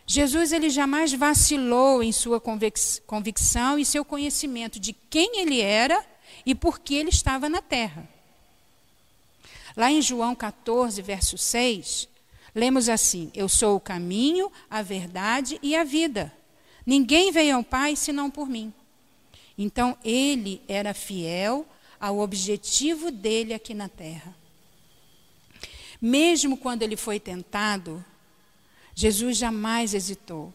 Jesus, 0.07 0.53
ele 0.53 0.69
jamais 0.69 1.13
vacilou 1.13 2.03
em 2.03 2.13
sua 2.13 2.41
convicção 3.07 3.79
e 3.79 3.85
seu 3.85 4.05
conhecimento 4.05 4.79
de 4.79 4.93
quem 4.93 5.41
ele 5.41 5.61
era 5.61 6.05
e 6.45 6.55
por 6.55 6.79
que 6.79 6.95
ele 6.95 7.09
estava 7.09 7.49
na 7.49 7.63
terra. 7.63 8.07
Lá 9.77 9.91
em 9.91 10.03
João 10.03 10.35
14, 10.35 11.01
verso 11.01 11.39
6, 11.39 12.09
lemos 12.55 12.89
assim: 12.89 13.31
Eu 13.35 13.49
sou 13.49 13.77
o 13.77 13.81
caminho, 13.81 14.53
a 14.69 14.83
verdade 14.83 15.59
e 15.63 15.75
a 15.75 15.85
vida. 15.85 16.33
Ninguém 16.87 17.33
veio 17.33 17.57
ao 17.57 17.65
Pai 17.65 17.97
senão 17.97 18.31
por 18.31 18.47
mim. 18.47 18.73
Então, 19.57 19.97
ele 20.05 20.61
era 20.69 20.93
fiel 20.93 21.67
ao 21.99 22.19
objetivo 22.19 23.11
dele 23.11 23.55
aqui 23.55 23.73
na 23.73 23.89
terra. 23.89 24.37
Mesmo 26.07 26.59
quando 26.59 26.83
ele 26.83 26.99
foi 26.99 27.19
tentado, 27.19 28.05
Jesus 28.95 29.39
jamais 29.39 29.95
hesitou. 29.95 30.53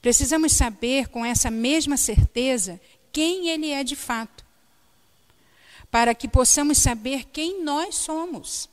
Precisamos 0.00 0.52
saber 0.52 1.08
com 1.08 1.26
essa 1.26 1.50
mesma 1.50 1.96
certeza 1.96 2.80
quem 3.10 3.48
ele 3.48 3.70
é 3.70 3.82
de 3.82 3.96
fato, 3.96 4.44
para 5.90 6.14
que 6.14 6.28
possamos 6.28 6.78
saber 6.78 7.24
quem 7.24 7.64
nós 7.64 7.96
somos. 7.96 8.68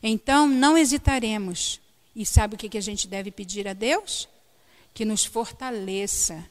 Então 0.00 0.46
não 0.46 0.78
hesitaremos. 0.78 1.80
E 2.14 2.24
sabe 2.24 2.54
o 2.54 2.56
que 2.56 2.78
a 2.78 2.80
gente 2.80 3.08
deve 3.08 3.32
pedir 3.32 3.66
a 3.66 3.72
Deus? 3.72 4.28
Que 4.94 5.04
nos 5.04 5.24
fortaleça, 5.24 6.48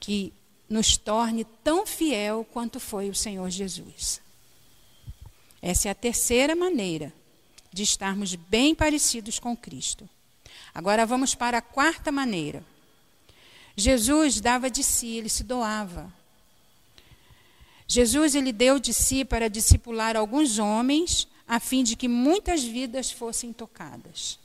que 0.00 0.32
nos 0.66 0.96
torne 0.96 1.44
tão 1.62 1.86
fiel 1.86 2.42
quanto 2.54 2.80
foi 2.80 3.10
o 3.10 3.14
Senhor 3.14 3.50
Jesus. 3.50 4.24
Essa 5.60 5.88
é 5.88 5.90
a 5.90 5.94
terceira 5.94 6.54
maneira 6.54 7.12
de 7.72 7.82
estarmos 7.82 8.34
bem 8.34 8.74
parecidos 8.74 9.38
com 9.38 9.56
Cristo. 9.56 10.08
Agora 10.74 11.06
vamos 11.06 11.34
para 11.34 11.58
a 11.58 11.62
quarta 11.62 12.12
maneira. 12.12 12.62
Jesus 13.76 14.40
dava 14.40 14.70
de 14.70 14.82
si, 14.82 15.16
ele 15.16 15.28
se 15.28 15.44
doava. 15.44 16.12
Jesus 17.86 18.34
ele 18.34 18.52
deu 18.52 18.78
de 18.78 18.92
si 18.92 19.24
para 19.24 19.48
discipular 19.48 20.16
alguns 20.16 20.58
homens 20.58 21.28
a 21.46 21.60
fim 21.60 21.84
de 21.84 21.94
que 21.94 22.08
muitas 22.08 22.64
vidas 22.64 23.10
fossem 23.10 23.52
tocadas. 23.52 24.38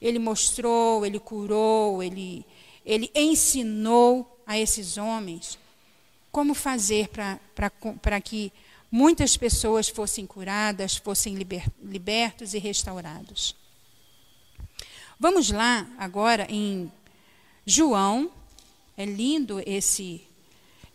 Ele 0.00 0.18
mostrou, 0.18 1.06
ele 1.06 1.18
curou, 1.18 2.02
ele, 2.02 2.44
ele 2.84 3.10
ensinou 3.14 4.40
a 4.46 4.58
esses 4.58 4.98
homens 4.98 5.58
como 6.30 6.52
fazer 6.52 7.08
para 7.08 8.20
que 8.20 8.52
muitas 8.90 9.36
pessoas 9.36 9.88
fossem 9.88 10.26
curadas, 10.26 10.96
fossem 10.96 11.34
liber, 11.34 11.66
libertos 11.82 12.54
e 12.54 12.58
restaurados. 12.58 13.54
Vamos 15.18 15.50
lá 15.50 15.86
agora 15.98 16.46
em 16.50 16.90
João, 17.64 18.30
é 18.96 19.04
lindo 19.04 19.62
esse 19.66 20.22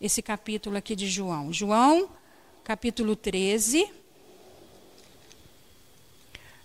esse 0.02 0.20
capítulo 0.20 0.76
aqui 0.76 0.96
de 0.96 1.08
João. 1.08 1.52
João, 1.52 2.10
capítulo 2.64 3.14
13. 3.14 3.88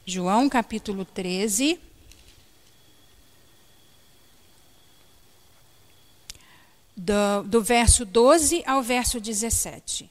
João, 0.03 0.49
capítulo 0.49 1.05
13. 1.05 1.79
Do, 6.95 7.43
do 7.43 7.61
verso 7.61 8.03
12 8.03 8.63
ao 8.65 8.81
verso 8.81 9.19
17. 9.19 10.09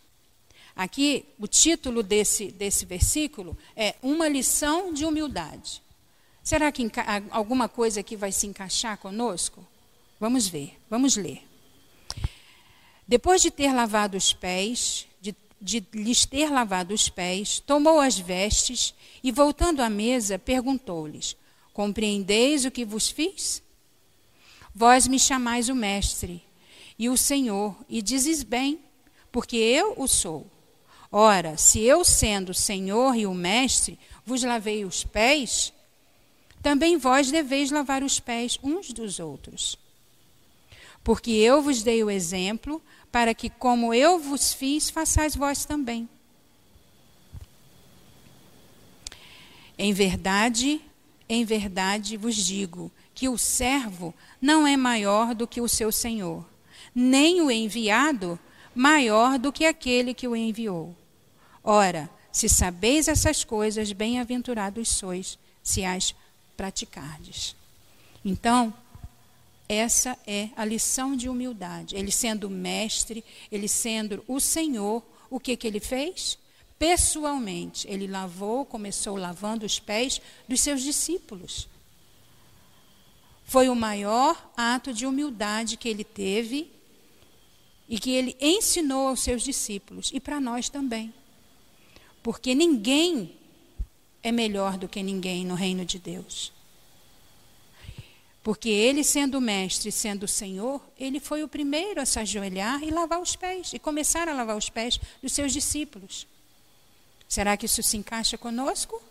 Aqui, 0.77 1.25
o 1.39 1.47
título 1.47 2.03
desse, 2.03 2.49
desse 2.53 2.85
versículo 2.85 3.57
é 3.75 3.95
Uma 4.03 4.29
lição 4.29 4.93
de 4.93 5.07
humildade. 5.07 5.83
Será 6.43 6.71
que 6.71 6.87
alguma 7.31 7.67
coisa 7.67 8.01
aqui 8.01 8.15
vai 8.15 8.31
se 8.31 8.47
encaixar 8.47 8.99
conosco? 8.99 9.67
Vamos 10.21 10.47
ver, 10.47 10.79
vamos 10.91 11.17
ler. 11.17 11.43
Depois 13.09 13.41
de 13.41 13.51
ter 13.51 13.73
lavado 13.73 14.19
os 14.19 14.35
pés, 14.35 15.07
de, 15.19 15.35
de 15.61 15.83
lhes 15.95 16.27
ter 16.27 16.51
lavado 16.51 16.93
os 16.93 17.09
pés, 17.09 17.59
tomou 17.59 17.99
as 17.99 18.19
vestes 18.19 18.95
e, 19.23 19.33
voltando 19.33 19.81
à 19.81 19.89
mesa, 19.89 20.39
perguntou-lhes: 20.39 21.37
Compreendeis 21.73 22.67
o 22.67 22.71
que 22.71 22.85
vos 22.85 23.09
fiz? 23.09 23.63
Vós 24.75 25.09
me 25.09 25.19
chamais 25.19 25.71
o 25.71 25.75
Mestre 25.75 26.45
e 26.99 27.09
o 27.09 27.17
Senhor, 27.17 27.75
e 27.89 28.03
dizes 28.03 28.43
bem, 28.43 28.79
porque 29.33 29.57
eu 29.57 29.95
o 29.97 30.07
sou. 30.07 30.47
Ora, 31.11 31.57
se 31.57 31.81
eu, 31.81 32.05
sendo 32.05 32.51
o 32.51 32.55
Senhor 32.55 33.17
e 33.17 33.27
o 33.27 33.35
Mestre, 33.35 33.99
vos 34.25 34.43
lavei 34.43 34.85
os 34.85 35.05
pés, 35.05 35.73
também 36.63 36.97
vós 36.97 37.31
deveis 37.31 37.71
lavar 37.71 38.03
os 38.03 38.19
pés 38.19 38.59
uns 38.63 38.93
dos 38.93 39.21
outros. 39.21 39.79
Porque 41.05 41.31
eu 41.31 41.63
vos 41.63 41.83
dei 41.83 42.03
o 42.03 42.11
exemplo, 42.11 42.83
para 43.13 43.33
que, 43.33 43.49
como 43.49 43.95
eu 43.95 44.19
vos 44.19 44.53
fiz, 44.53 44.91
façais 44.91 45.37
vós 45.37 45.65
também. 45.65 46.09
Em 49.79 49.93
verdade, 49.93 50.81
em 51.29 51.45
verdade 51.45 52.17
vos 52.17 52.35
digo 52.35 52.91
que 53.15 53.29
o 53.29 53.39
servo 53.39 54.15
não 54.41 54.67
é 54.67 54.77
maior 54.77 55.35
do 55.35 55.47
que 55.47 55.61
o 55.61 55.69
seu 55.69 55.93
senhor, 55.93 56.45
nem 56.95 57.41
o 57.41 57.51
enviado 57.51 58.39
maior 58.77 59.39
do 59.39 59.51
que 59.51 59.65
aquele 59.65 60.13
que 60.13 60.29
o 60.29 60.37
enviou. 60.37 60.95
Ora, 61.65 62.11
se 62.31 62.47
sabeis 62.47 63.09
essas 63.09 63.43
coisas, 63.43 63.91
bem-aventurados 63.91 64.91
sois, 64.91 65.39
se 65.63 65.83
as 65.83 66.15
praticardes. 66.55 67.57
Então, 68.23 68.73
essa 69.67 70.19
é 70.27 70.51
a 70.55 70.65
lição 70.65 71.17
de 71.17 71.27
humildade. 71.27 71.97
Ele 71.97 72.13
sendo 72.13 72.51
mestre, 72.51 73.25
ele 73.51 73.67
sendo 73.67 74.23
o 74.29 74.39
Senhor, 74.39 75.03
o 75.31 75.41
que, 75.41 75.57
que 75.57 75.67
ele 75.67 75.81
fez? 75.81 76.39
Pessoalmente, 76.79 77.89
ele 77.89 78.07
lavou, 78.07 78.67
começou 78.67 79.17
lavando 79.17 79.65
os 79.65 79.81
pés 79.81 80.21
dos 80.47 80.61
seus 80.61 80.83
discípulos. 80.83 81.67
Foi 83.47 83.71
o 83.71 83.75
maior 83.75 84.53
ato 84.55 84.93
de 84.93 85.07
humildade 85.07 85.79
que 85.79 85.89
ele 85.89 86.05
teve 86.05 86.76
e 87.89 87.99
que 87.99 88.11
ele 88.11 88.37
ensinou 88.41 89.09
aos 89.09 89.21
seus 89.21 89.43
discípulos 89.43 90.11
e 90.13 90.21
para 90.21 90.41
nós 90.41 90.69
também. 90.69 91.13
Porque 92.23 92.55
ninguém 92.55 93.37
é 94.23 94.33
melhor 94.33 94.77
do 94.77 94.89
que 94.89 95.03
ninguém 95.03 95.45
no 95.45 95.55
reino 95.55 95.85
de 95.85 95.99
Deus. 95.99 96.53
Porque 98.43 98.69
ele, 98.69 99.03
sendo 99.03 99.41
mestre, 99.41 99.91
sendo 99.91 100.25
o 100.25 100.29
Senhor, 100.29 100.81
ele 100.99 101.19
foi 101.19 101.43
o 101.43 101.49
primeiro 101.49 102.01
a 102.01 102.07
se 102.07 102.19
ajoelhar 102.19 102.83
e 102.83 102.91
lavar 102.91 103.21
os 103.21 103.35
pés, 103.35 103.73
e 103.73 103.79
começar 103.79 104.29
a 104.29 104.35
lavar 104.35 104.57
os 104.57 104.71
pés 104.71 105.01
dos 105.23 105.33
seus 105.33 105.53
discípulos. 105.53 106.27
Será 107.29 107.57
que 107.57 107.67
isso 107.67 107.83
se 107.83 107.97
encaixa 107.97 108.39
conosco? 108.39 109.03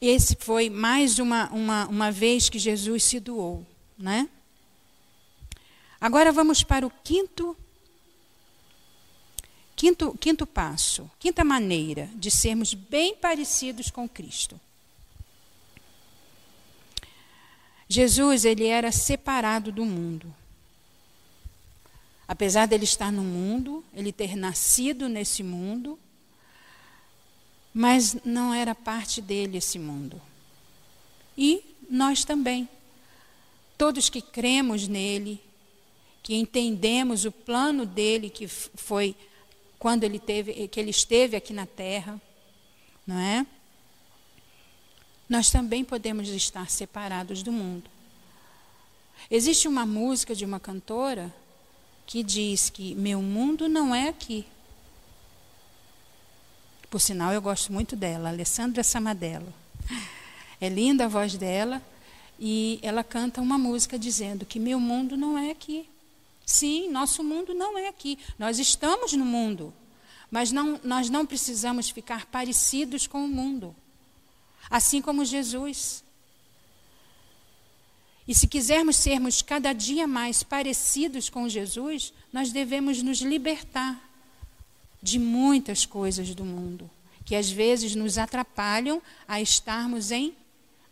Esse 0.00 0.36
foi 0.38 0.68
mais 0.68 1.18
uma, 1.18 1.50
uma, 1.50 1.86
uma 1.86 2.10
vez 2.10 2.48
que 2.48 2.58
Jesus 2.58 3.04
se 3.04 3.20
doou. 3.20 3.66
Né? 3.98 4.28
Agora 6.00 6.32
vamos 6.32 6.62
para 6.62 6.86
o 6.86 6.90
quinto, 7.02 7.56
quinto, 9.74 10.16
quinto 10.18 10.46
passo, 10.46 11.10
quinta 11.18 11.42
maneira 11.44 12.10
de 12.14 12.30
sermos 12.30 12.74
bem 12.74 13.16
parecidos 13.16 13.90
com 13.90 14.08
Cristo. 14.08 14.60
Jesus, 17.88 18.44
ele 18.44 18.66
era 18.66 18.90
separado 18.90 19.70
do 19.70 19.84
mundo. 19.84 20.34
Apesar 22.26 22.66
dele 22.66 22.84
estar 22.84 23.12
no 23.12 23.22
mundo, 23.22 23.84
ele 23.94 24.12
ter 24.12 24.34
nascido 24.34 25.08
nesse 25.08 25.42
mundo, 25.42 25.98
mas 27.72 28.16
não 28.24 28.54
era 28.54 28.74
parte 28.74 29.20
dele 29.20 29.58
esse 29.58 29.78
mundo. 29.78 30.20
E 31.36 31.62
nós 31.90 32.24
também. 32.24 32.68
Todos 33.76 34.08
que 34.08 34.22
cremos 34.22 34.88
nele, 34.88 35.40
que 36.22 36.34
entendemos 36.34 37.24
o 37.24 37.32
plano 37.32 37.84
dele 37.84 38.30
que 38.30 38.46
foi 38.48 39.14
quando 39.78 40.04
ele 40.04 40.18
teve, 40.18 40.68
que 40.68 40.80
ele 40.80 40.90
esteve 40.90 41.36
aqui 41.36 41.52
na 41.52 41.66
terra, 41.66 42.20
não 43.06 43.18
é? 43.18 43.46
nós 45.28 45.50
também 45.50 45.84
podemos 45.84 46.28
estar 46.28 46.70
separados 46.70 47.42
do 47.42 47.50
mundo. 47.50 47.90
Existe 49.30 49.66
uma 49.66 49.86
música 49.86 50.34
de 50.34 50.44
uma 50.44 50.60
cantora 50.60 51.34
que 52.06 52.22
diz 52.22 52.68
que 52.68 52.94
meu 52.94 53.22
mundo 53.22 53.68
não 53.68 53.94
é 53.94 54.08
aqui. 54.08 54.46
Por 56.90 57.00
sinal, 57.00 57.32
eu 57.32 57.40
gosto 57.40 57.72
muito 57.72 57.96
dela, 57.96 58.28
Alessandra 58.28 58.84
Samadello. 58.84 59.52
É 60.60 60.68
linda 60.68 61.06
a 61.06 61.08
voz 61.08 61.36
dela 61.36 61.82
e 62.38 62.78
ela 62.82 63.04
canta 63.04 63.40
uma 63.40 63.58
música 63.58 63.98
dizendo 63.98 64.44
que 64.44 64.58
meu 64.58 64.80
mundo 64.80 65.16
não 65.16 65.38
é 65.38 65.50
aqui. 65.50 65.88
Sim, 66.44 66.90
nosso 66.90 67.22
mundo 67.24 67.54
não 67.54 67.78
é 67.78 67.88
aqui. 67.88 68.18
Nós 68.38 68.58
estamos 68.58 69.12
no 69.12 69.24
mundo, 69.24 69.72
mas 70.30 70.52
não, 70.52 70.78
nós 70.84 71.08
não 71.08 71.24
precisamos 71.24 71.88
ficar 71.90 72.26
parecidos 72.26 73.06
com 73.06 73.24
o 73.24 73.28
mundo 73.28 73.74
assim 74.70 75.00
como 75.00 75.24
Jesus. 75.24 76.02
E 78.26 78.34
se 78.34 78.46
quisermos 78.46 78.96
sermos 78.96 79.42
cada 79.42 79.72
dia 79.72 80.06
mais 80.06 80.42
parecidos 80.42 81.28
com 81.28 81.48
Jesus, 81.48 82.12
nós 82.32 82.50
devemos 82.50 83.02
nos 83.02 83.20
libertar 83.20 84.00
de 85.02 85.18
muitas 85.18 85.84
coisas 85.84 86.34
do 86.34 86.44
mundo, 86.44 86.90
que 87.24 87.36
às 87.36 87.50
vezes 87.50 87.94
nos 87.94 88.16
atrapalham 88.16 89.02
a 89.28 89.40
estarmos 89.40 90.10
em, 90.10 90.34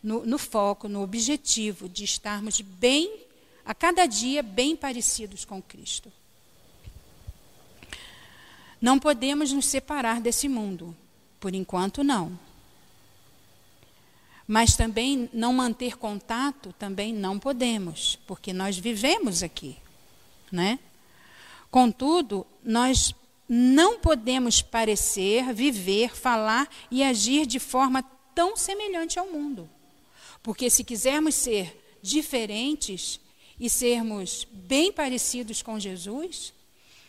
no, 0.03 0.25
no 0.25 0.37
foco, 0.37 0.89
no 0.89 1.01
objetivo 1.01 1.87
de 1.87 2.03
estarmos 2.03 2.59
bem, 2.59 3.21
a 3.65 3.73
cada 3.73 4.05
dia, 4.05 4.43
bem 4.43 4.75
parecidos 4.75 5.45
com 5.45 5.61
Cristo. 5.61 6.11
Não 8.81 8.99
podemos 8.99 9.53
nos 9.53 9.65
separar 9.65 10.19
desse 10.19 10.49
mundo, 10.49 10.93
por 11.39 11.55
enquanto 11.55 12.03
não. 12.03 12.37
Mas 14.45 14.75
também 14.75 15.29
não 15.31 15.53
manter 15.53 15.97
contato 15.97 16.75
também 16.77 17.13
não 17.13 17.39
podemos, 17.39 18.19
porque 18.27 18.51
nós 18.51 18.77
vivemos 18.77 19.41
aqui, 19.41 19.77
né? 20.51 20.77
Contudo, 21.71 22.45
nós 22.61 23.15
não 23.47 23.99
podemos 23.99 24.61
parecer, 24.61 25.53
viver, 25.53 26.13
falar 26.13 26.69
e 26.91 27.03
agir 27.03 27.45
de 27.45 27.59
forma 27.59 28.03
tão 28.35 28.57
semelhante 28.57 29.17
ao 29.17 29.27
mundo. 29.27 29.69
Porque 30.43 30.69
se 30.69 30.83
quisermos 30.83 31.33
ser 31.33 31.97
diferentes 32.01 33.19
e 33.59 33.69
sermos 33.69 34.45
bem 34.51 34.91
parecidos 34.91 35.61
com 35.61 35.79
Jesus, 35.79 36.53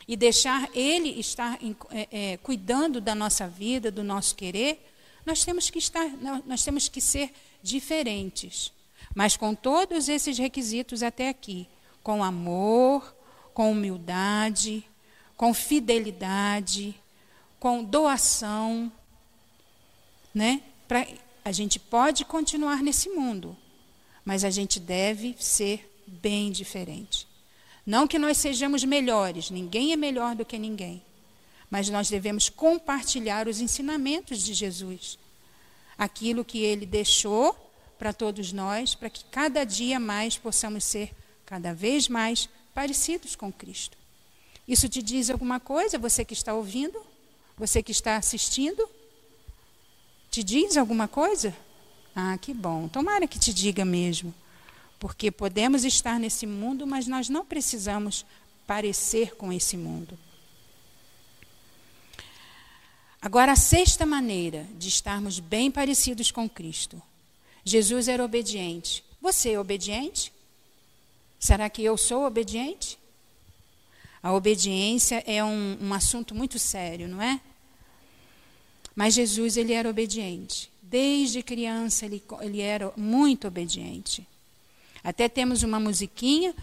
e 0.06 0.16
deixar 0.16 0.68
Ele 0.74 1.08
estar 1.18 1.58
é, 1.90 2.08
é, 2.10 2.36
cuidando 2.38 3.00
da 3.00 3.14
nossa 3.14 3.48
vida, 3.48 3.90
do 3.90 4.04
nosso 4.04 4.34
querer, 4.34 4.90
nós 5.24 5.44
temos 5.44 5.70
que 5.70 5.78
estar, 5.78 6.06
nós 6.46 6.62
temos 6.62 6.88
que 6.88 7.00
ser 7.00 7.32
diferentes, 7.62 8.72
mas 9.14 9.36
com 9.36 9.54
todos 9.54 10.08
esses 10.08 10.36
requisitos 10.36 11.02
até 11.02 11.30
aqui, 11.30 11.66
com 12.02 12.22
amor, 12.22 13.14
com 13.54 13.72
humildade, 13.72 14.84
com 15.36 15.54
fidelidade, 15.54 16.94
com 17.58 17.82
doação, 17.82 18.92
né? 20.34 20.60
Pra, 20.86 21.06
a 21.44 21.52
gente 21.52 21.78
pode 21.78 22.24
continuar 22.24 22.82
nesse 22.82 23.10
mundo, 23.10 23.56
mas 24.24 24.44
a 24.44 24.50
gente 24.50 24.80
deve 24.80 25.36
ser 25.38 25.90
bem 26.06 26.50
diferente. 26.50 27.28
Não 27.86 28.06
que 28.06 28.18
nós 28.18 28.38
sejamos 28.38 28.82
melhores, 28.82 29.50
ninguém 29.50 29.92
é 29.92 29.96
melhor 29.96 30.34
do 30.34 30.44
que 30.44 30.58
ninguém. 30.58 31.02
Mas 31.70 31.90
nós 31.90 32.08
devemos 32.08 32.48
compartilhar 32.48 33.46
os 33.46 33.60
ensinamentos 33.60 34.42
de 34.42 34.54
Jesus. 34.54 35.18
Aquilo 35.98 36.44
que 36.44 36.58
ele 36.58 36.86
deixou 36.86 37.54
para 37.98 38.12
todos 38.12 38.52
nós, 38.52 38.94
para 38.94 39.10
que 39.10 39.24
cada 39.24 39.64
dia 39.64 40.00
mais 40.00 40.38
possamos 40.38 40.84
ser 40.84 41.14
cada 41.44 41.74
vez 41.74 42.08
mais 42.08 42.48
parecidos 42.74 43.36
com 43.36 43.52
Cristo. 43.52 43.98
Isso 44.66 44.88
te 44.88 45.02
diz 45.02 45.28
alguma 45.28 45.60
coisa, 45.60 45.98
você 45.98 46.24
que 46.24 46.32
está 46.32 46.54
ouvindo? 46.54 47.04
Você 47.56 47.82
que 47.82 47.92
está 47.92 48.16
assistindo? 48.16 48.88
Te 50.34 50.42
diz 50.42 50.76
alguma 50.76 51.06
coisa? 51.06 51.56
Ah, 52.12 52.36
que 52.36 52.52
bom. 52.52 52.88
Tomara 52.88 53.24
que 53.24 53.38
te 53.38 53.54
diga 53.54 53.84
mesmo. 53.84 54.34
Porque 54.98 55.30
podemos 55.30 55.84
estar 55.84 56.18
nesse 56.18 56.44
mundo, 56.44 56.88
mas 56.88 57.06
nós 57.06 57.28
não 57.28 57.46
precisamos 57.46 58.26
parecer 58.66 59.36
com 59.36 59.52
esse 59.52 59.76
mundo. 59.76 60.18
Agora, 63.22 63.52
a 63.52 63.56
sexta 63.56 64.04
maneira 64.04 64.66
de 64.76 64.88
estarmos 64.88 65.38
bem 65.38 65.70
parecidos 65.70 66.32
com 66.32 66.48
Cristo. 66.48 67.00
Jesus 67.64 68.08
era 68.08 68.24
obediente. 68.24 69.04
Você 69.22 69.52
é 69.52 69.60
obediente? 69.60 70.32
Será 71.38 71.70
que 71.70 71.84
eu 71.84 71.96
sou 71.96 72.26
obediente? 72.26 72.98
A 74.20 74.32
obediência 74.32 75.22
é 75.28 75.44
um, 75.44 75.78
um 75.80 75.94
assunto 75.94 76.34
muito 76.34 76.58
sério, 76.58 77.06
não 77.06 77.22
é? 77.22 77.40
Mas 78.94 79.14
Jesus, 79.14 79.56
ele 79.56 79.72
era 79.72 79.88
obediente. 79.88 80.70
Desde 80.82 81.42
criança, 81.42 82.06
ele, 82.06 82.22
ele 82.40 82.60
era 82.60 82.92
muito 82.96 83.48
obediente. 83.48 84.26
Até 85.02 85.28
temos 85.28 85.62
uma 85.62 85.80
musiquinha 85.80 86.54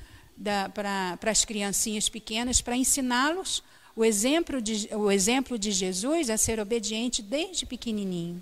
para 0.74 1.18
as 1.30 1.46
criancinhas 1.46 2.10
pequenas 2.10 2.62
para 2.62 2.76
ensiná-los 2.76 3.64
o 3.96 4.06
exemplo, 4.06 4.62
de, 4.62 4.90
o 4.94 5.12
exemplo 5.12 5.60
de 5.60 5.72
Jesus 5.72 6.30
a 6.30 6.38
ser 6.38 6.60
obediente 6.60 7.22
desde 7.22 7.66
pequenininho. 7.66 8.42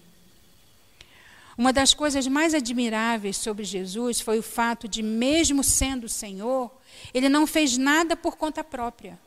Uma 1.58 1.74
das 1.74 1.94
coisas 1.94 2.26
mais 2.28 2.54
admiráveis 2.54 3.36
sobre 3.36 3.66
Jesus 3.66 4.22
foi 4.22 4.40
o 4.40 4.44
fato 4.44 4.88
de, 4.88 5.04
mesmo 5.04 5.62
sendo 5.62 6.08
Senhor, 6.08 6.72
ele 7.14 7.28
não 7.28 7.46
fez 7.46 7.78
nada 7.78 8.16
por 8.16 8.38
conta 8.38 8.64
própria. 8.64 9.20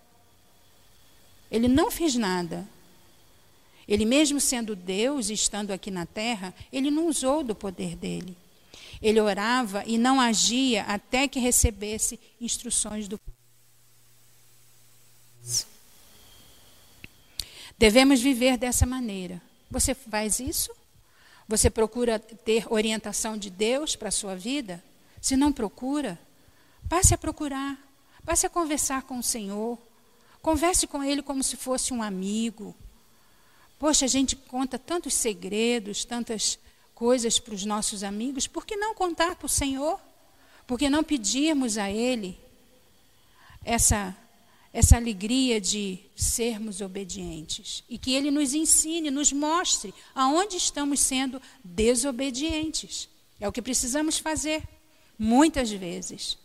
Ele 1.51 1.69
não 1.69 1.91
fez 1.91 2.15
nada. 2.15 2.67
Ele, 3.87 4.05
mesmo 4.05 4.41
sendo 4.41 4.77
Deus 4.77 5.29
e 5.29 5.33
estando 5.33 5.73
aqui 5.73 5.91
na 5.91 6.07
terra, 6.07 6.55
ele 6.73 6.91
não 6.91 7.09
usou 7.09 7.43
do 7.43 7.55
poder 7.55 7.97
dele. 7.97 8.37
Ele 9.01 9.21
orava 9.21 9.83
e 9.87 9.99
não 9.99 10.21
agia 10.21 10.85
até 10.85 11.27
que 11.27 11.41
recebesse 11.41 12.19
instruções 12.41 13.09
do 13.09 13.19
Devemos 17.77 18.21
viver 18.21 18.57
dessa 18.57 18.87
maneira. 18.87 19.43
Você 19.69 19.93
faz 19.93 20.39
isso? 20.39 20.71
Você 21.49 21.69
procura 21.69 22.19
ter 22.19 22.73
orientação 22.73 23.37
de 23.37 23.51
Deus 23.51 23.97
para 23.97 24.09
a 24.09 24.13
sua 24.13 24.37
vida? 24.37 24.83
Se 25.21 25.37
não 25.37 25.53
procura, 25.53 26.19
passe 26.89 27.13
a 27.13 27.19
procurar. 27.19 27.77
Passe 28.25 28.47
a 28.47 28.51
conversar 28.51 29.03
com 29.03 29.19
o 29.19 29.23
Senhor. 29.23 29.77
Converse 30.41 30.87
com 30.87 31.03
Ele 31.03 31.23
como 31.23 31.43
se 31.43 31.57
fosse 31.57 31.93
um 31.93 32.03
amigo. 32.03 32.75
Poxa, 33.83 34.05
a 34.05 34.09
gente 34.09 34.37
conta 34.37 34.79
tantos 34.79 35.13
segredos, 35.13 36.05
tantas 36.05 36.57
coisas 36.95 37.41
para 37.41 37.53
os 37.53 37.65
nossos 37.65 38.05
amigos, 38.05 38.47
por 38.47 38.65
que 38.65 38.77
não 38.77 38.95
contar 38.95 39.35
para 39.35 39.47
o 39.47 39.49
Senhor? 39.49 39.99
Por 40.69 40.79
que 40.79 40.89
não 40.89 41.03
pedirmos 41.03 41.77
a 41.77 41.91
Ele 41.91 42.39
essa, 43.65 44.17
essa 44.73 44.95
alegria 44.95 45.61
de 45.61 45.99
sermos 46.15 46.81
obedientes? 46.81 47.83
E 47.89 47.99
que 47.99 48.15
Ele 48.15 48.31
nos 48.31 48.55
ensine, 48.55 49.11
nos 49.11 49.33
mostre 49.33 49.93
aonde 50.15 50.59
estamos 50.59 51.01
sendo 51.01 51.43
desobedientes. 51.65 53.09
É 53.41 53.49
o 53.49 53.53
que 53.53 53.61
precisamos 53.61 54.17
fazer, 54.17 54.63
muitas 55.19 55.73
vezes. 55.73 56.39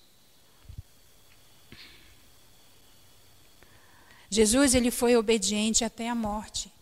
Jesus 4.28 4.74
ele 4.74 4.90
foi 4.90 5.16
obediente 5.16 5.86
até 5.86 6.10
a 6.10 6.16
morte. 6.16 6.76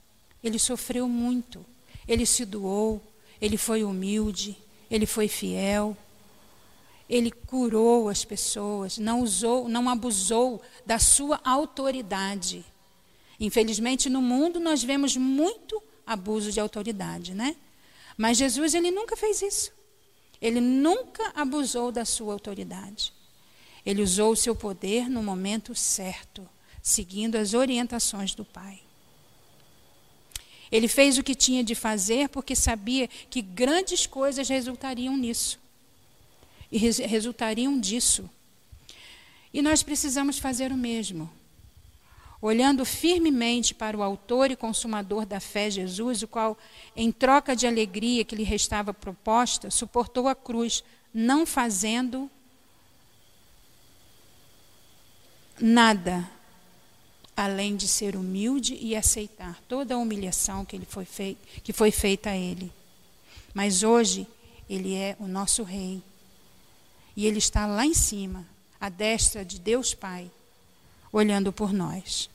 Ele 0.45 0.59
sofreu 0.59 1.09
muito. 1.09 1.65
Ele 2.07 2.23
se 2.23 2.45
doou, 2.45 3.01
ele 3.41 3.57
foi 3.57 3.83
humilde, 3.83 4.55
ele 4.91 5.07
foi 5.07 5.27
fiel. 5.27 5.97
Ele 7.09 7.31
curou 7.31 8.09
as 8.09 8.23
pessoas, 8.23 8.99
não 8.99 9.21
usou, 9.21 9.67
não 9.67 9.89
abusou 9.89 10.61
da 10.85 10.99
sua 10.99 11.41
autoridade. 11.43 12.63
Infelizmente, 13.39 14.07
no 14.07 14.21
mundo 14.21 14.59
nós 14.59 14.83
vemos 14.83 15.17
muito 15.17 15.81
abuso 16.05 16.51
de 16.51 16.59
autoridade, 16.59 17.33
né? 17.33 17.55
Mas 18.15 18.37
Jesus 18.37 18.75
ele 18.75 18.91
nunca 18.91 19.17
fez 19.17 19.41
isso. 19.41 19.71
Ele 20.39 20.61
nunca 20.61 21.31
abusou 21.35 21.91
da 21.91 22.05
sua 22.05 22.33
autoridade. 22.33 23.11
Ele 23.83 24.03
usou 24.03 24.31
o 24.33 24.35
seu 24.35 24.55
poder 24.55 25.09
no 25.09 25.23
momento 25.23 25.73
certo, 25.73 26.47
seguindo 26.83 27.35
as 27.35 27.55
orientações 27.55 28.35
do 28.35 28.45
Pai. 28.45 28.84
Ele 30.75 30.89
fez 30.89 31.17
o 31.17 31.23
que 31.23 31.33
tinha 31.33 31.63
de 31.63 31.73
fazer 31.73 32.27
porque 32.27 32.53
sabia 32.53 33.07
que 33.29 33.41
grandes 33.41 34.05
coisas 34.05 34.49
resultariam 34.49 35.15
nisso. 35.15 35.57
E 36.69 36.77
res 36.77 36.97
resultariam 36.97 37.79
disso. 37.79 38.29
E 39.53 39.61
nós 39.61 39.81
precisamos 39.81 40.37
fazer 40.37 40.73
o 40.73 40.77
mesmo. 40.77 41.31
Olhando 42.41 42.83
firmemente 42.83 43.73
para 43.73 43.95
o 43.95 44.03
autor 44.03 44.51
e 44.51 44.55
consumador 44.57 45.25
da 45.25 45.39
fé, 45.39 45.71
Jesus, 45.71 46.23
o 46.23 46.27
qual, 46.27 46.57
em 46.93 47.09
troca 47.09 47.55
de 47.55 47.65
alegria 47.65 48.25
que 48.25 48.35
lhe 48.35 48.43
restava 48.43 48.93
proposta, 48.93 49.71
suportou 49.71 50.27
a 50.27 50.35
cruz, 50.35 50.83
não 51.13 51.45
fazendo 51.45 52.29
nada 55.57 56.29
além 57.35 57.75
de 57.75 57.87
ser 57.87 58.15
humilde 58.15 58.77
e 58.79 58.95
aceitar 58.95 59.59
toda 59.67 59.95
a 59.95 59.97
humilhação 59.97 60.63
que, 60.63 60.75
ele 60.75 60.85
foi, 60.85 61.05
fei 61.05 61.37
que 61.63 61.73
foi 61.73 61.91
feita 61.91 62.29
a 62.29 62.37
ele. 62.37 62.71
Mas 63.53 63.83
hoje, 63.83 64.27
ele 64.69 64.95
é 64.95 65.15
o 65.19 65.27
nosso 65.27 65.63
rei. 65.63 66.01
E 67.15 67.25
ele 67.25 67.37
está 67.37 67.65
lá 67.65 67.85
em 67.85 67.93
cima, 67.93 68.45
à 68.79 68.89
destra 68.89 69.43
de 69.43 69.59
Deus 69.59 69.93
Pai, 69.93 70.29
olhando 71.11 71.51
por 71.51 71.71
nós. 71.71 72.29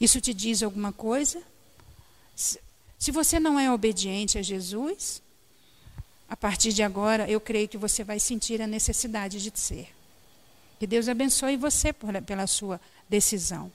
Isso 0.00 0.20
te 0.20 0.32
diz 0.32 0.62
alguma 0.62 0.92
coisa? 0.92 1.42
Se 2.34 3.10
você 3.10 3.40
não 3.40 3.58
é 3.58 3.72
obediente 3.72 4.38
a 4.38 4.42
Jesus, 4.42 5.20
a 6.28 6.36
partir 6.36 6.72
de 6.72 6.82
agora, 6.82 7.28
eu 7.28 7.40
creio 7.40 7.68
que 7.68 7.78
você 7.78 8.04
vai 8.04 8.20
sentir 8.20 8.60
a 8.62 8.66
necessidade 8.66 9.42
de 9.42 9.52
ser. 9.58 9.88
Que 10.78 10.86
Deus 10.86 11.08
abençoe 11.08 11.56
você 11.56 11.92
pela 11.92 12.46
sua 12.46 12.80
decisão. 13.08 13.70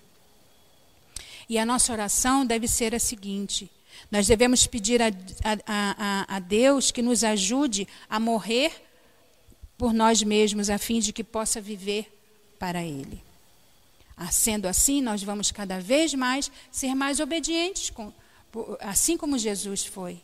E 1.50 1.58
a 1.58 1.65
nossa 1.65 1.91
oração 1.91 2.46
deve 2.46 2.67
ser 2.67 2.96
a 2.96 3.00
seguinte: 3.00 3.69
nós 4.12 4.28
devemos 4.28 4.65
pedir 4.67 5.02
a, 5.02 5.08
a, 5.43 5.58
a, 5.67 6.36
a 6.38 6.39
Deus 6.39 6.91
que 6.91 7.02
nos 7.02 7.24
ajude 7.24 7.88
a 8.10 8.19
morrer 8.19 8.72
por 9.78 9.93
nós 9.93 10.24
mesmos, 10.24 10.69
a 10.69 10.78
fim 10.78 11.00
de 11.00 11.12
que 11.12 11.24
possa 11.24 11.60
viver 11.60 12.12
para 12.58 12.84
Ele. 12.84 13.22
Ah, 14.15 14.32
sendo 14.32 14.67
assim, 14.67 15.02
nós 15.02 15.24
vamos 15.24 15.52
cada 15.52 15.80
vez 15.80 16.13
mais 16.13 16.52
ser 16.72 16.93
mais 16.93 17.19
obedientes, 17.19 17.91
assim 18.80 19.17
como 19.17 19.38
Jesus 19.38 19.86
foi. 19.86 20.22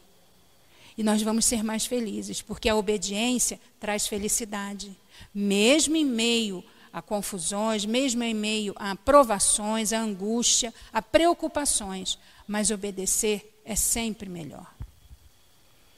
E 0.98 1.04
nós 1.04 1.22
vamos 1.22 1.46
ser 1.46 1.64
mais 1.64 1.86
felizes, 1.86 2.42
porque 2.42 2.70
a 2.70 2.76
obediência 2.76 3.60
traz 3.80 4.06
felicidade, 4.06 4.96
mesmo 5.34 5.96
em 5.96 6.06
meio 6.06 6.64
a 6.92 7.02
confusões, 7.02 7.86
mesmo 7.86 8.24
em 8.24 8.34
meio 8.34 8.74
a 8.78 8.96
provações, 8.96 9.94
a 9.94 10.00
angústia, 10.00 10.74
a 10.92 11.02
preocupações, 11.02 12.18
mas 12.48 12.72
obedecer 12.72 13.60
é 13.64 13.76
sempre 13.76 14.28
melhor. 14.28 14.66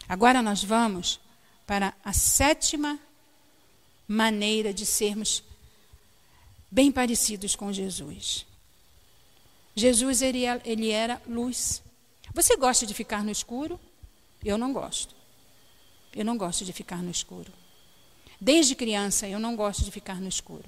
Agora 0.07 0.41
nós 0.41 0.63
vamos 0.63 1.19
para 1.65 1.93
a 2.03 2.11
sétima 2.11 2.99
maneira 4.07 4.73
de 4.73 4.85
sermos 4.85 5.41
bem 6.69 6.91
parecidos 6.91 7.55
com 7.55 7.71
Jesus. 7.71 8.45
Jesus 9.75 10.21
ele, 10.21 10.45
é, 10.45 10.61
ele 10.65 10.89
era 10.89 11.21
luz. 11.25 11.81
Você 12.33 12.57
gosta 12.57 12.85
de 12.85 12.93
ficar 12.93 13.23
no 13.23 13.31
escuro? 13.31 13.79
Eu 14.43 14.57
não 14.57 14.73
gosto. 14.73 15.15
Eu 16.13 16.25
não 16.25 16.37
gosto 16.37 16.65
de 16.65 16.73
ficar 16.73 17.01
no 17.01 17.09
escuro. 17.09 17.51
Desde 18.39 18.75
criança 18.75 19.27
eu 19.27 19.39
não 19.39 19.55
gosto 19.55 19.85
de 19.85 19.91
ficar 19.91 20.19
no 20.19 20.27
escuro. 20.27 20.65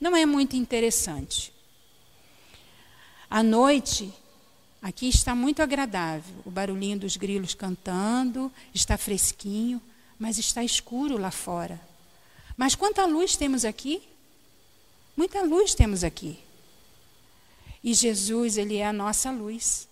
Não 0.00 0.16
é 0.16 0.26
muito 0.26 0.56
interessante. 0.56 1.52
À 3.28 3.42
noite, 3.42 4.12
aqui 4.80 5.08
está 5.08 5.34
muito 5.34 5.62
agradável, 5.62 6.34
o 6.44 6.50
barulhinho 6.50 6.98
dos 6.98 7.16
grilos 7.16 7.54
cantando, 7.54 8.52
está 8.74 8.96
fresquinho, 8.96 9.80
mas 10.18 10.38
está 10.38 10.62
escuro 10.62 11.18
lá 11.18 11.30
fora. 11.30 11.80
Mas 12.56 12.74
quanta 12.74 13.04
luz 13.04 13.36
temos 13.36 13.64
aqui? 13.64 14.02
Muita 15.16 15.42
luz 15.42 15.74
temos 15.74 16.04
aqui. 16.04 16.38
E 17.82 17.94
Jesus, 17.94 18.56
ele 18.56 18.76
é 18.76 18.86
a 18.86 18.92
nossa 18.92 19.30
luz. 19.30 19.88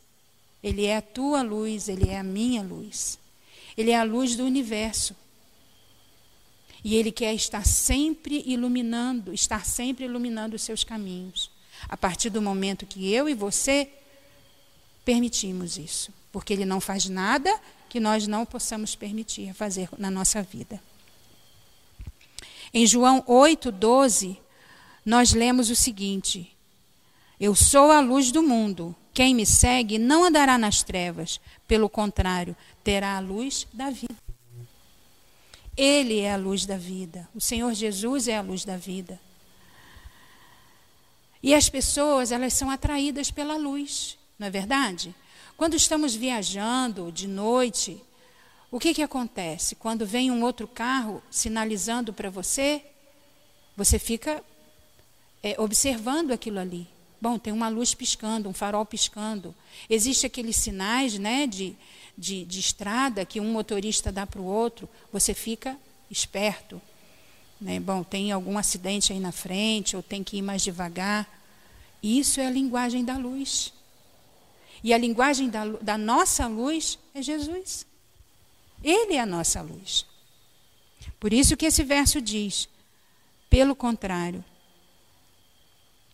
Ele 0.63 0.87
é 0.87 0.97
a 0.97 1.03
tua 1.03 1.43
luz, 1.43 1.89
ele 1.89 2.09
é 2.09 2.19
a 2.19 2.25
minha 2.25 2.63
luz. 2.63 3.19
Ele 3.77 3.91
é 3.91 3.99
a 3.99 4.03
luz 4.03 4.35
do 4.37 4.45
universo. 4.45 5.15
E 6.85 6.95
ele 6.95 7.11
quer 7.11 7.35
estar 7.35 7.67
sempre 7.67 8.45
iluminando, 8.47 9.33
estar 9.33 9.65
sempre 9.65 10.05
iluminando 10.05 10.55
os 10.55 10.63
seus 10.63 10.85
caminhos. 10.85 11.51
A 11.89 11.97
partir 11.97 12.29
do 12.29 12.43
momento 12.43 12.87
que 12.87 13.11
eu 13.11 13.27
e 13.27 13.35
você 13.35 13.89
permitimos 15.03 15.79
isso. 15.79 16.13
Porque 16.31 16.53
ele 16.53 16.67
não 16.67 16.81
faz 16.81 17.09
nada 17.09 17.51
que 17.89 17.99
nós 17.99 18.27
não 18.27 18.45
possamos 18.45 18.95
permitir 18.95 19.55
fazer 19.55 19.89
na 19.97 20.11
nossa 20.11 20.43
vida. 20.43 20.83
Em 22.73 22.87
João 22.87 23.23
8, 23.27 23.71
12, 23.71 24.37
nós 25.07 25.33
lemos 25.33 25.71
o 25.71 25.77
seguinte: 25.77 26.53
Eu 27.39 27.55
sou 27.55 27.93
a 27.93 28.01
luz 28.01 28.33
do 28.33 28.43
mundo. 28.43 28.95
Quem 29.13 29.33
me 29.33 29.47
segue 29.47 29.97
não 29.97 30.25
andará 30.25 30.59
nas 30.59 30.83
trevas, 30.83 31.41
pelo 31.69 31.89
contrário, 31.89 32.57
terá 32.83 33.17
a 33.17 33.21
luz 33.21 33.65
da 33.73 33.91
vida. 33.91 34.24
Ele 35.77 36.21
é 36.21 36.33
a 36.33 36.37
luz 36.37 36.67
da 36.67 36.77
vida. 36.77 37.29
O 37.35 37.41
Senhor 37.41 37.73
Jesus 37.75 38.29
é 38.29 38.37
a 38.37 38.43
luz 38.43 38.65
da 38.65 38.77
vida. 38.77 39.21
E 41.43 41.55
as 41.55 41.69
pessoas, 41.69 42.33
elas 42.33 42.55
são 42.55 42.71
atraídas 42.71 43.31
pela 43.31 43.57
luz, 43.57 44.17
não 44.39 44.47
é 44.47 44.51
verdade? 44.51 45.15
Quando 45.57 45.75
estamos 45.77 46.15
viajando 46.15 47.13
de 47.13 47.29
noite, 47.29 48.03
o 48.71 48.81
que, 48.81 48.95
que 48.95 49.03
acontece? 49.03 49.75
Quando 49.75 50.07
vem 50.07 50.31
um 50.31 50.43
outro 50.43 50.67
carro 50.67 51.23
sinalizando 51.31 52.13
para 52.13 52.31
você, 52.31 52.83
você 53.77 53.99
fica 53.99 54.43
é, 55.43 55.55
observando 55.61 56.33
aquilo 56.33 56.59
ali. 56.59 56.89
Bom, 57.21 57.39
tem 57.39 57.53
uma 57.53 57.69
luz 57.69 57.95
piscando, 57.95 58.49
um 58.49 58.55
farol 58.55 58.85
piscando. 58.85 59.55
Existem 59.89 60.27
aqueles 60.27 60.57
sinais 60.57 61.19
né, 61.19 61.47
de, 61.47 61.77
de, 62.17 62.45
de 62.45 62.61
estrada 62.61 63.25
que 63.25 63.41
um 63.41 63.53
motorista 63.53 64.13
dá 64.13 64.27
para 64.27 64.41
o 64.41 64.45
outro, 64.45 64.89
você 65.13 65.35
fica 65.35 65.77
esperto. 66.11 66.81
Né? 67.61 67.81
Bom, 67.81 68.03
tem 68.03 68.33
algum 68.33 68.59
acidente 68.59 69.13
aí 69.13 69.21
na 69.21 69.33
frente, 69.33 69.97
ou 69.97 70.03
tem 70.03 70.23
que 70.23 70.37
ir 70.37 70.43
mais 70.43 70.63
devagar. 70.63 71.29
Isso 72.03 72.41
é 72.41 72.47
a 72.47 72.51
linguagem 72.51 73.05
da 73.05 73.17
luz. 73.17 73.73
E 74.83 74.93
a 74.93 74.99
linguagem 74.99 75.49
da, 75.49 75.65
da 75.81 75.97
nossa 75.97 76.47
luz 76.47 76.99
é 77.15 77.23
Jesus. 77.23 77.87
Ele 78.83 79.15
é 79.15 79.21
a 79.21 79.27
nossa 79.27 79.63
luz. 79.63 80.05
Por 81.19 81.33
isso 81.33 81.57
que 81.57 81.65
esse 81.65 81.83
verso 81.83 82.21
diz: 82.21 82.69
pelo 83.49 83.75
contrário, 83.75 84.45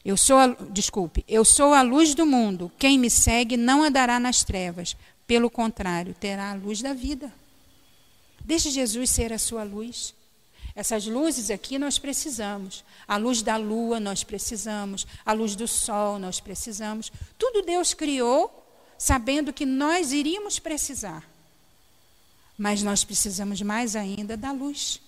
eu 0.04 0.16
sou 0.16 0.38
a, 0.38 0.46
desculpe, 0.70 1.24
eu 1.28 1.44
sou 1.44 1.74
a 1.74 1.82
luz 1.82 2.14
do 2.14 2.24
mundo. 2.24 2.70
Quem 2.78 2.98
me 2.98 3.10
segue 3.10 3.56
não 3.56 3.82
andará 3.82 4.20
nas 4.20 4.44
trevas, 4.44 4.96
pelo 5.30 5.48
contrário, 5.48 6.12
terá 6.12 6.50
a 6.50 6.54
luz 6.54 6.82
da 6.82 6.92
vida. 6.92 7.32
Deixe 8.40 8.68
Jesus 8.68 9.10
ser 9.10 9.32
a 9.32 9.38
sua 9.38 9.62
luz. 9.62 10.12
Essas 10.74 11.06
luzes 11.06 11.52
aqui 11.52 11.78
nós 11.78 12.00
precisamos. 12.00 12.84
A 13.06 13.16
luz 13.16 13.40
da 13.40 13.56
lua 13.56 14.00
nós 14.00 14.24
precisamos, 14.24 15.06
a 15.24 15.32
luz 15.32 15.54
do 15.54 15.68
sol 15.68 16.18
nós 16.18 16.40
precisamos. 16.40 17.12
Tudo 17.38 17.62
Deus 17.62 17.94
criou 17.94 18.52
sabendo 18.98 19.52
que 19.52 19.64
nós 19.64 20.12
iríamos 20.12 20.58
precisar. 20.58 21.24
Mas 22.58 22.82
nós 22.82 23.04
precisamos 23.04 23.62
mais 23.62 23.94
ainda 23.94 24.36
da 24.36 24.50
luz, 24.50 25.00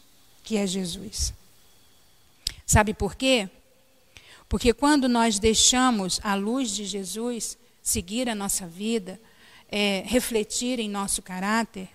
que 0.45 0.57
é 0.57 0.69
Jesus. 0.69 1.35
Sabe 2.65 2.95
por 2.95 3.17
quê? 3.17 3.51
Porque 4.49 4.73
quando 4.73 5.09
nós 5.09 5.41
deixamos 5.41 6.21
a 6.23 6.37
luz 6.37 6.71
de 6.71 6.85
Jesus 6.85 7.59
seguir 7.83 8.29
a 8.29 8.37
nossa 8.37 8.69
vida, 8.69 9.21
é, 9.73 10.03
refletir 10.07 10.79
em 10.79 10.89
nosso 10.89 11.23
caráter, 11.23 11.89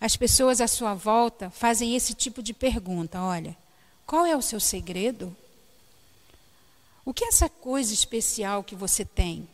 as 0.00 0.16
pessoas 0.16 0.60
à 0.60 0.66
sua 0.66 0.94
volta 0.94 1.48
fazem 1.48 1.94
esse 1.94 2.12
tipo 2.12 2.42
de 2.42 2.52
pergunta: 2.52 3.22
olha, 3.22 3.56
qual 4.04 4.26
é 4.26 4.36
o 4.36 4.42
seu 4.42 4.58
segredo? 4.58 5.34
O 7.04 7.14
que 7.14 7.24
é 7.24 7.28
essa 7.28 7.48
coisa 7.48 7.94
especial 7.94 8.64
que 8.64 8.74
você 8.74 9.04
tem? 9.04 9.48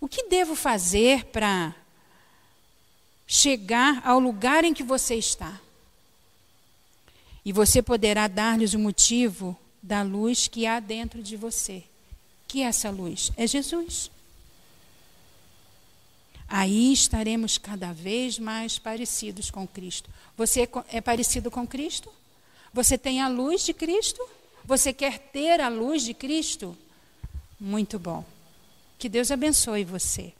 O 0.00 0.08
que 0.08 0.28
devo 0.28 0.54
fazer 0.54 1.26
para 1.26 1.74
chegar 3.26 4.00
ao 4.06 4.18
lugar 4.18 4.64
em 4.64 4.72
que 4.72 4.82
você 4.82 5.14
está? 5.14 5.60
E 7.44 7.52
você 7.52 7.82
poderá 7.82 8.26
dar-lhes 8.28 8.74
o 8.74 8.78
motivo 8.78 9.56
da 9.82 10.02
luz 10.02 10.48
que 10.48 10.66
há 10.66 10.80
dentro 10.80 11.22
de 11.22 11.36
você. 11.36 11.84
Que 12.48 12.62
é 12.62 12.66
essa 12.66 12.90
luz? 12.90 13.30
É 13.36 13.46
Jesus. 13.46 14.10
Aí 16.48 16.92
estaremos 16.92 17.58
cada 17.58 17.92
vez 17.92 18.38
mais 18.38 18.78
parecidos 18.78 19.50
com 19.50 19.66
Cristo. 19.66 20.08
Você 20.36 20.68
é, 20.88 21.00
parecido 21.00 21.50
com 21.50 21.66
Cristo? 21.66 22.10
Você 22.72 22.96
tem 22.96 23.20
a 23.20 23.28
luz 23.28 23.64
de 23.64 23.74
Cristo? 23.74 24.22
Você 24.64 24.92
quer 24.92 25.18
ter 25.18 25.60
a 25.60 25.68
luz 25.68 26.04
de 26.04 26.14
Cristo? 26.14 26.76
Muito 27.58 27.98
bom. 27.98 28.24
Que 28.98 29.08
Deus 29.08 29.30
abençoe 29.30 29.84
você. 29.84 30.32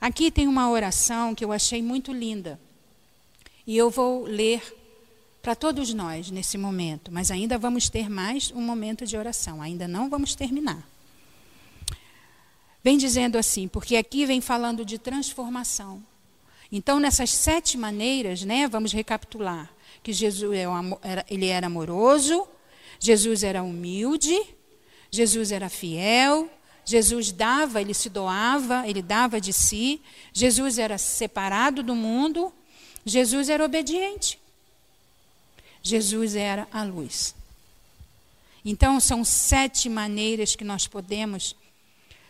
Aqui 0.00 0.30
tem 0.30 0.48
uma 0.48 0.70
oração 0.70 1.34
que 1.34 1.44
eu 1.44 1.52
achei 1.52 1.82
muito 1.82 2.12
linda. 2.12 2.60
E 3.66 3.76
eu 3.76 3.90
vou 3.90 4.24
ler 4.24 4.62
para 5.42 5.54
todos 5.54 5.94
nós 5.94 6.30
nesse 6.30 6.58
momento, 6.58 7.10
mas 7.12 7.30
ainda 7.30 7.56
vamos 7.56 7.88
ter 7.88 8.10
mais 8.10 8.50
um 8.50 8.60
momento 8.60 9.06
de 9.06 9.16
oração, 9.16 9.62
ainda 9.62 9.86
não 9.86 10.10
vamos 10.10 10.34
terminar. 10.34 10.84
Vem 12.86 12.96
dizendo 12.96 13.36
assim, 13.36 13.66
porque 13.66 13.96
aqui 13.96 14.24
vem 14.24 14.40
falando 14.40 14.84
de 14.84 14.96
transformação. 14.96 16.00
Então, 16.70 17.00
nessas 17.00 17.30
sete 17.30 17.76
maneiras, 17.76 18.42
né, 18.42 18.68
vamos 18.68 18.92
recapitular 18.92 19.68
que 20.04 20.12
Jesus 20.12 20.56
é 20.56 20.66
ele 21.28 21.46
era 21.46 21.66
amoroso, 21.66 22.46
Jesus 23.00 23.42
era 23.42 23.60
humilde, 23.60 24.40
Jesus 25.10 25.50
era 25.50 25.68
fiel, 25.68 26.48
Jesus 26.84 27.32
dava, 27.32 27.80
ele 27.80 27.92
se 27.92 28.08
doava, 28.08 28.86
ele 28.86 29.02
dava 29.02 29.40
de 29.40 29.52
si. 29.52 30.00
Jesus 30.32 30.78
era 30.78 30.96
separado 30.96 31.82
do 31.82 31.96
mundo. 31.96 32.52
Jesus 33.04 33.48
era 33.48 33.64
obediente. 33.64 34.38
Jesus 35.82 36.36
era 36.36 36.68
a 36.72 36.84
luz. 36.84 37.34
Então, 38.64 39.00
são 39.00 39.24
sete 39.24 39.88
maneiras 39.88 40.54
que 40.54 40.62
nós 40.62 40.86
podemos 40.86 41.56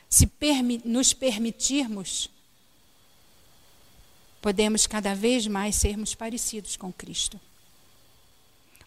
se 0.08 0.26
permi 0.26 0.80
nos 0.84 1.12
permitirmos, 1.12 2.30
podemos 4.40 4.86
cada 4.86 5.14
vez 5.14 5.46
mais 5.46 5.76
sermos 5.76 6.14
parecidos 6.14 6.76
com 6.76 6.92
Cristo. 6.92 7.40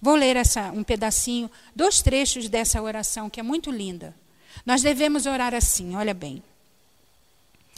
Vou 0.01 0.15
ler 0.15 0.37
essa, 0.37 0.71
um 0.71 0.83
pedacinho, 0.83 1.51
dois 1.75 2.01
trechos 2.01 2.47
dessa 2.47 2.81
oração 2.81 3.29
que 3.29 3.39
é 3.39 3.43
muito 3.43 3.69
linda. 3.69 4.15
Nós 4.65 4.81
devemos 4.81 5.25
orar 5.25 5.53
assim, 5.53 5.95
olha 5.95 6.13
bem. 6.13 6.41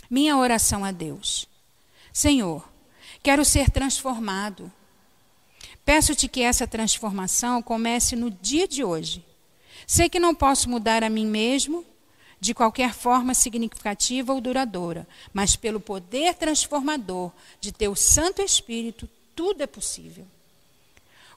Minha 0.10 0.38
oração 0.38 0.86
a 0.86 0.91
Deus. 0.91 1.47
Senhor, 2.13 2.67
quero 3.23 3.43
ser 3.43 3.71
transformado. 3.71 4.71
Peço-te 5.84 6.27
que 6.27 6.41
essa 6.41 6.67
transformação 6.67 7.62
comece 7.63 8.15
no 8.15 8.30
dia 8.30 8.67
de 8.67 8.84
hoje. 8.84 9.25
Sei 9.88 10.08
que 10.08 10.19
não 10.19 10.36
posso 10.36 10.69
mudar 10.69 11.04
a 11.04 11.10
mim 11.10 11.25
mesmo 11.25 11.84
de 12.41 12.56
qualquer 12.56 12.91
forma 12.91 13.36
significativa 13.36 14.34
ou 14.34 14.41
duradoura, 14.41 15.08
mas 15.32 15.56
pelo 15.56 15.80
poder 15.80 16.34
transformador 16.34 17.32
de 17.62 17.71
teu 17.71 17.95
Santo 17.95 18.41
Espírito, 18.41 19.08
tudo 19.36 19.62
é 19.62 19.67
possível. 19.67 20.25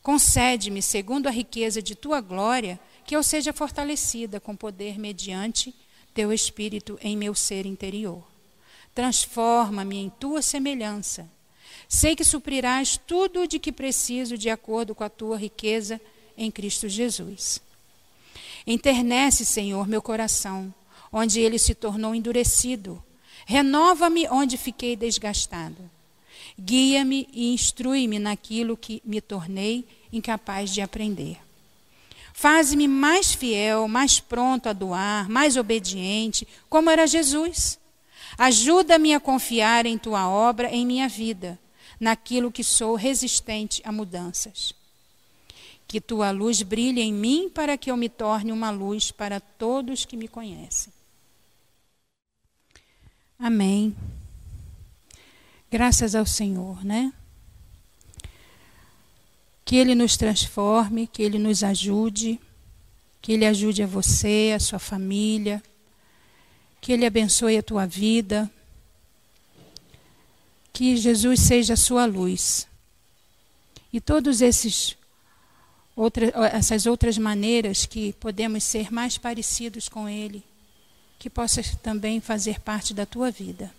Concede-me, 0.02 0.80
segundo 0.80 1.26
a 1.26 1.30
riqueza 1.30 1.82
de 1.82 1.94
tua 1.94 2.22
glória, 2.22 2.80
que 3.06 3.14
eu 3.14 3.22
seja 3.22 3.52
fortalecida 3.52 4.40
com 4.40 4.56
poder 4.56 4.98
mediante 4.98 5.74
teu 6.14 6.32
espírito 6.32 6.98
em 7.02 7.16
meu 7.16 7.34
ser 7.34 7.66
interior. 7.66 8.22
Transforma-me 8.94 9.98
em 9.98 10.08
tua 10.08 10.40
semelhança. 10.40 11.28
Sei 11.86 12.16
que 12.16 12.24
suprirás 12.24 12.96
tudo 12.96 13.46
de 13.46 13.58
que 13.58 13.70
preciso 13.70 14.38
de 14.38 14.48
acordo 14.48 14.94
com 14.94 15.04
a 15.04 15.10
tua 15.10 15.36
riqueza 15.36 16.00
em 16.36 16.50
Cristo 16.50 16.88
Jesus. 16.88 17.60
Internece, 18.66 19.44
Senhor, 19.44 19.86
meu 19.86 20.00
coração, 20.00 20.72
onde 21.16 21.40
ele 21.40 21.60
se 21.60 21.76
tornou 21.76 22.12
endurecido. 22.12 23.00
Renova-me 23.46 24.26
onde 24.28 24.56
fiquei 24.56 24.96
desgastado. 24.96 25.88
Guia-me 26.58 27.28
e 27.32 27.54
instrui-me 27.54 28.18
naquilo 28.18 28.76
que 28.76 29.00
me 29.04 29.20
tornei 29.20 29.86
incapaz 30.12 30.70
de 30.70 30.80
aprender. 30.80 31.38
Faze-me 32.32 32.88
mais 32.88 33.32
fiel, 33.32 33.86
mais 33.86 34.18
pronto 34.18 34.68
a 34.68 34.72
doar, 34.72 35.30
mais 35.30 35.56
obediente, 35.56 36.48
como 36.68 36.90
era 36.90 37.06
Jesus. 37.06 37.78
Ajuda-me 38.36 39.14
a 39.14 39.20
confiar 39.20 39.86
em 39.86 39.96
tua 39.96 40.28
obra 40.28 40.68
em 40.68 40.84
minha 40.84 41.08
vida, 41.08 41.56
naquilo 42.00 42.50
que 42.50 42.64
sou 42.64 42.96
resistente 42.96 43.80
a 43.84 43.92
mudanças. 43.92 44.74
Que 45.86 46.00
tua 46.00 46.32
luz 46.32 46.60
brilhe 46.62 47.00
em 47.00 47.12
mim 47.12 47.48
para 47.48 47.78
que 47.78 47.88
eu 47.88 47.96
me 47.96 48.08
torne 48.08 48.50
uma 48.50 48.70
luz 48.70 49.12
para 49.12 49.38
todos 49.38 50.04
que 50.04 50.16
me 50.16 50.26
conhecem. 50.26 50.92
Amém. 53.44 53.94
Graças 55.70 56.14
ao 56.14 56.24
Senhor, 56.24 56.82
né? 56.82 57.12
Que 59.66 59.76
Ele 59.76 59.94
nos 59.94 60.16
transforme, 60.16 61.06
que 61.06 61.22
Ele 61.22 61.38
nos 61.38 61.62
ajude, 61.62 62.40
que 63.20 63.34
Ele 63.34 63.44
ajude 63.44 63.82
a 63.82 63.86
você, 63.86 64.54
a 64.56 64.58
sua 64.58 64.78
família, 64.78 65.62
que 66.80 66.90
Ele 66.90 67.04
abençoe 67.04 67.58
a 67.58 67.62
tua 67.62 67.84
vida, 67.84 68.50
que 70.72 70.96
Jesus 70.96 71.40
seja 71.40 71.74
a 71.74 71.76
sua 71.76 72.06
luz. 72.06 72.66
E 73.92 74.00
todos 74.00 74.40
esses 74.40 74.96
outra, 75.94 76.32
essas 76.50 76.86
outras 76.86 77.18
maneiras 77.18 77.84
que 77.84 78.14
podemos 78.14 78.64
ser 78.64 78.90
mais 78.90 79.18
parecidos 79.18 79.86
com 79.86 80.08
Ele, 80.08 80.42
que 81.24 81.30
possa 81.30 81.62
também 81.82 82.20
fazer 82.20 82.60
parte 82.60 82.92
da 82.92 83.06
tua 83.06 83.30
vida. 83.30 83.72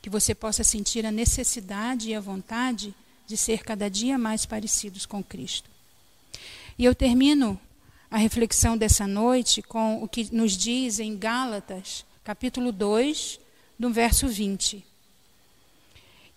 Que 0.00 0.08
você 0.08 0.34
possa 0.34 0.64
sentir 0.64 1.04
a 1.04 1.12
necessidade 1.12 2.08
e 2.08 2.14
a 2.14 2.20
vontade 2.20 2.94
de 3.26 3.36
ser 3.36 3.62
cada 3.62 3.90
dia 3.90 4.16
mais 4.16 4.46
parecidos 4.46 5.04
com 5.04 5.22
Cristo. 5.22 5.68
E 6.78 6.84
eu 6.86 6.94
termino 6.94 7.60
a 8.10 8.16
reflexão 8.16 8.74
dessa 8.74 9.06
noite 9.06 9.60
com 9.60 10.02
o 10.02 10.08
que 10.08 10.34
nos 10.34 10.56
diz 10.56 10.98
em 10.98 11.14
Gálatas, 11.14 12.06
capítulo 12.24 12.72
2, 12.72 13.38
no 13.78 13.92
verso 13.92 14.26
20. 14.26 14.82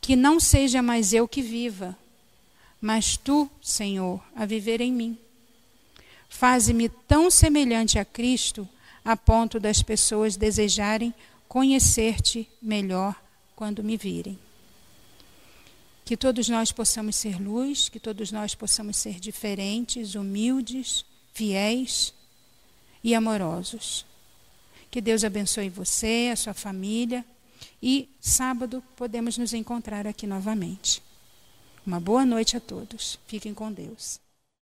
Que 0.01 0.17
não 0.17 0.37
seja 0.37 0.81
mais 0.81 1.13
eu 1.13 1.29
que 1.29 1.41
viva, 1.41 1.97
mas 2.81 3.15
tu, 3.15 3.49
Senhor, 3.61 4.21
a 4.35 4.45
viver 4.45 4.81
em 4.81 4.91
mim. 4.91 5.17
Faze-me 6.27 6.89
tão 6.89 7.31
semelhante 7.31 7.97
a 7.97 8.03
Cristo 8.03 8.67
a 9.03 9.17
ponto 9.17 9.59
das 9.59 9.81
pessoas 9.81 10.35
desejarem 10.35 11.13
conhecer-te 11.47 12.49
melhor 12.61 13.15
quando 13.55 13.83
me 13.83 13.97
virem. 13.97 14.39
Que 16.05 16.17
todos 16.17 16.49
nós 16.49 16.71
possamos 16.71 17.15
ser 17.15 17.41
luz, 17.41 17.89
que 17.89 17.99
todos 17.99 18.31
nós 18.31 18.55
possamos 18.55 18.97
ser 18.97 19.19
diferentes, 19.19 20.15
humildes, 20.15 21.05
fiéis 21.33 22.13
e 23.03 23.15
amorosos. 23.15 24.05
Que 24.91 25.01
Deus 25.01 25.23
abençoe 25.23 25.69
você, 25.69 26.29
a 26.31 26.35
sua 26.35 26.53
família 26.53 27.25
e 27.81 28.09
sábado 28.19 28.83
podemos 28.95 29.37
nos 29.37 29.53
encontrar 29.53 30.07
aqui 30.07 30.27
novamente. 30.27 31.01
Uma 31.85 31.99
boa 31.99 32.25
noite 32.25 32.55
a 32.55 32.59
todos. 32.59 33.19
Fiquem 33.27 33.53
com 33.53 33.71
Deus. 33.71 34.22